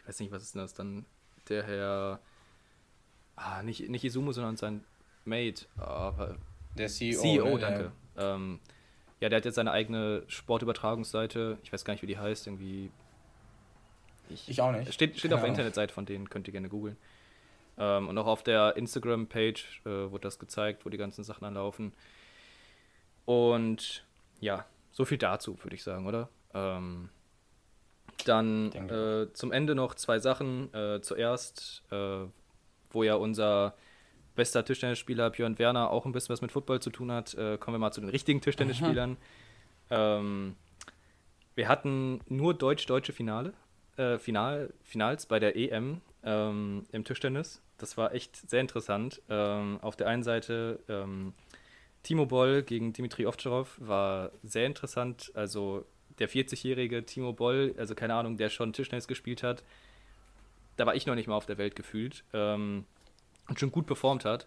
[0.03, 1.05] ich weiß nicht, was ist denn das dann?
[1.49, 2.21] Der Herr,
[3.37, 4.85] ah, nicht, nicht Izumo, sondern sein
[5.25, 6.37] Mate, aber
[6.77, 7.21] der CEO.
[7.21, 7.93] CEO, danke.
[8.17, 8.35] Ja.
[8.35, 8.61] Ähm,
[9.21, 11.59] ja, der hat jetzt seine eigene Sportübertragungsseite.
[11.63, 12.47] Ich weiß gar nicht, wie die heißt.
[12.47, 12.91] Irgendwie.
[14.29, 14.93] Ich, ich auch nicht.
[14.93, 16.97] Steht, steht auf der Internetseite von denen, könnt ihr gerne googeln.
[17.79, 21.93] Ähm, und auch auf der Instagram-Page äh, wurde das gezeigt, wo die ganzen Sachen anlaufen.
[23.25, 24.05] Und
[24.41, 26.29] ja, so viel dazu, würde ich sagen, oder?
[26.55, 27.09] Ähm,
[28.25, 30.73] dann äh, zum Ende noch zwei Sachen.
[30.75, 32.27] Äh, zuerst, äh,
[32.91, 33.75] wo ja unser
[34.35, 37.75] bester Tischtennisspieler Björn Werner auch ein bisschen was mit Football zu tun hat, äh, kommen
[37.75, 39.17] wir mal zu den richtigen Tischtennisspielern.
[39.91, 40.57] Ähm,
[41.55, 43.53] wir hatten nur deutsch-deutsche Finale,
[43.97, 47.61] äh, Final, Finals bei der EM ähm, im Tischtennis.
[47.79, 49.21] Das war echt sehr interessant.
[49.29, 51.35] Ähm, auf der einen Seite ähm,
[52.03, 55.31] Timo Boll gegen Dimitri Ovtcharov war sehr interessant.
[55.35, 55.85] Also
[56.19, 59.63] der 40-jährige Timo Boll, also keine Ahnung, der schon Tischtennis gespielt hat,
[60.77, 62.85] da war ich noch nicht mal auf der Welt gefühlt ähm,
[63.49, 64.47] und schon gut performt hat,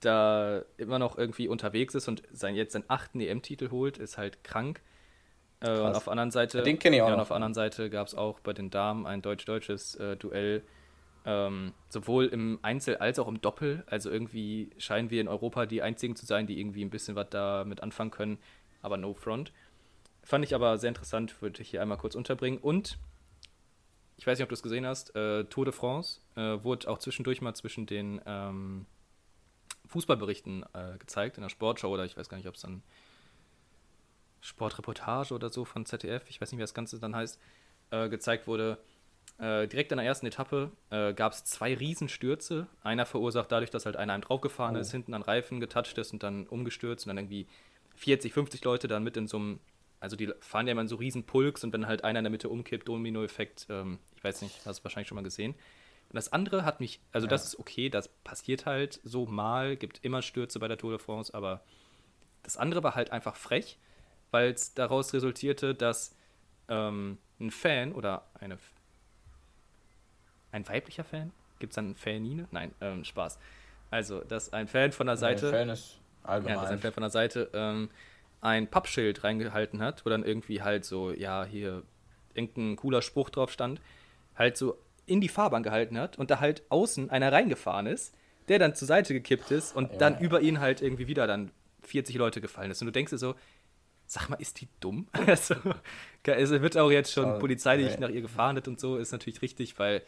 [0.00, 4.42] da immer noch irgendwie unterwegs ist und sein, jetzt seinen achten EM-Titel holt, ist halt
[4.44, 4.80] krank.
[5.60, 7.08] Äh, und auf der anderen Seite, Den kenne ich auch.
[7.08, 10.16] Ja, und auf der anderen Seite gab es auch bei den Damen ein deutsch-deutsches äh,
[10.16, 10.62] Duell.
[11.24, 13.84] Ähm, sowohl im Einzel als auch im Doppel.
[13.86, 17.28] Also irgendwie scheinen wir in Europa die einzigen zu sein, die irgendwie ein bisschen was
[17.30, 18.38] damit anfangen können,
[18.82, 19.52] aber no front.
[20.24, 22.58] Fand ich aber sehr interessant, würde ich hier einmal kurz unterbringen.
[22.58, 22.98] Und
[24.16, 26.98] ich weiß nicht, ob du es gesehen hast, äh, Tour de France äh, wurde auch
[26.98, 28.86] zwischendurch mal zwischen den ähm,
[29.88, 32.82] Fußballberichten äh, gezeigt, in der Sportschau oder ich weiß gar nicht, ob es dann
[34.40, 37.38] Sportreportage oder so von ZDF, ich weiß nicht, wie das Ganze dann heißt,
[37.90, 38.78] äh, gezeigt wurde.
[39.38, 42.66] Äh, direkt in der ersten Etappe äh, gab es zwei Riesenstürze.
[42.82, 44.80] Einer verursacht dadurch, dass halt einer einem draufgefahren oh.
[44.80, 47.46] ist, hinten an Reifen getatscht ist und dann umgestürzt und dann irgendwie
[47.96, 49.60] 40, 50 Leute dann mit in so einem
[50.02, 52.30] also die fahren ja immer in so riesen Pulks und wenn halt einer in der
[52.32, 55.52] Mitte umkippt, Domino-Effekt, ähm, ich weiß nicht, hast du wahrscheinlich schon mal gesehen.
[55.52, 57.30] Und das andere hat mich, also ja.
[57.30, 60.98] das ist okay, das passiert halt so mal, gibt immer Stürze bei der Tour de
[60.98, 61.62] France, aber
[62.42, 63.78] das andere war halt einfach frech,
[64.32, 66.16] weil es daraus resultierte, dass
[66.68, 68.58] ähm, ein Fan oder eine
[70.50, 71.30] ein weiblicher Fan?
[71.60, 72.48] Gibt es dann Fanine?
[72.50, 73.38] Nein, ähm, Spaß.
[73.90, 75.46] Also, dass ein Fan von der Seite.
[75.46, 76.56] Nee, Fan ist allgemein.
[76.56, 77.88] Ja, dass ein Fan von der Seite ähm,
[78.42, 81.84] ein Pappschild reingehalten hat, wo dann irgendwie halt so, ja, hier
[82.34, 83.80] irgendein cooler Spruch drauf stand,
[84.34, 88.14] halt so in die Fahrbahn gehalten hat und da halt außen einer reingefahren ist,
[88.48, 89.98] der dann zur Seite gekippt ist und ja.
[89.98, 91.52] dann über ihn halt irgendwie wieder dann
[91.82, 92.82] 40 Leute gefallen ist.
[92.82, 93.34] Und du denkst dir so,
[94.06, 95.06] sag mal, ist die dumm?
[95.26, 95.54] Also,
[96.24, 100.02] es wird auch jetzt schon polizeilich nach ihr gefahren und so, ist natürlich richtig, weil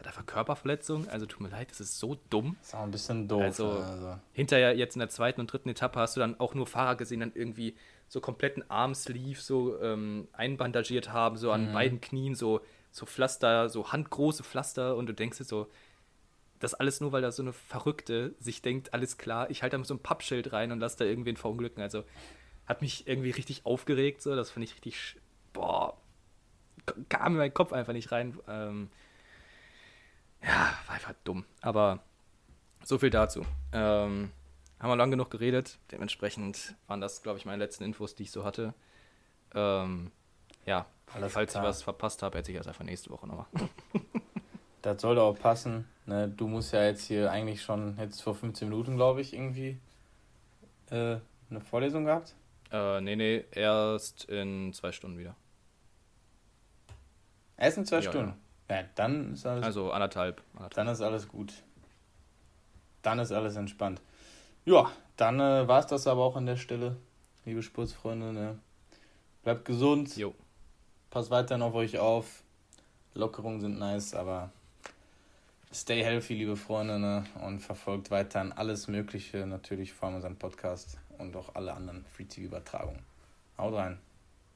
[0.00, 1.08] hat einfach Körperverletzung.
[1.08, 2.56] Also tut mir leid, das ist so dumm.
[2.60, 3.42] Das ist auch ein bisschen doof.
[3.42, 6.66] Also, also, hinterher jetzt in der zweiten und dritten Etappe hast du dann auch nur
[6.66, 7.76] Fahrer gesehen, dann irgendwie
[8.08, 11.72] so kompletten Armsleeve so ähm, einbandagiert haben, so an mhm.
[11.72, 12.60] beiden Knien, so,
[12.90, 15.70] so Pflaster, so handgroße Pflaster und du denkst dir so,
[16.58, 19.84] das alles nur, weil da so eine Verrückte sich denkt, alles klar, ich halte da
[19.84, 21.82] so ein Pappschild rein und lasse da irgendwen verunglücken.
[21.82, 22.04] Also
[22.66, 25.16] hat mich irgendwie richtig aufgeregt, so, das finde ich richtig,
[25.52, 25.96] boah,
[27.08, 28.38] kam in meinen Kopf einfach nicht rein.
[28.48, 28.90] Ähm,
[30.42, 31.44] ja, war einfach dumm.
[31.60, 32.00] Aber
[32.84, 33.44] so viel dazu.
[33.72, 34.30] Ähm,
[34.78, 35.78] haben wir lang genug geredet.
[35.90, 38.74] Dementsprechend waren das, glaube ich, meine letzten Infos, die ich so hatte.
[39.54, 40.10] Ähm,
[40.64, 41.64] ja, Alles falls klar.
[41.64, 43.46] ich was verpasst habe, erzähle ich das einfach nächste Woche nochmal.
[44.82, 45.86] das sollte auch passen.
[46.06, 46.28] Ne?
[46.28, 49.78] Du musst ja jetzt hier eigentlich schon, jetzt vor 15 Minuten, glaube ich, irgendwie
[50.90, 51.16] äh,
[51.50, 52.34] eine Vorlesung gehabt.
[52.72, 55.34] Äh, nee, nee, erst in zwei Stunden wieder.
[57.56, 58.30] Erst in zwei ja, Stunden?
[58.30, 58.36] Ja.
[58.70, 59.64] Ja, dann ist alles.
[59.64, 60.74] Also anderthalb, anderthalb.
[60.74, 61.52] Dann ist alles gut.
[63.02, 64.00] Dann ist alles entspannt.
[64.64, 66.96] Ja, dann äh, war es das aber auch an der Stelle,
[67.44, 68.32] liebe Sportsfreunde.
[68.32, 68.58] Ne?
[69.42, 70.16] Bleibt gesund.
[70.16, 70.34] Jo.
[71.10, 72.42] Passt weiterhin auf euch auf.
[73.14, 74.52] Lockerungen sind nice, aber
[75.72, 77.24] stay healthy, liebe Freunde, ne?
[77.42, 83.02] und verfolgt weiterhin alles Mögliche, natürlich vor allem unseren Podcast und auch alle anderen Free-TV-Übertragungen.
[83.58, 83.98] Haut rein.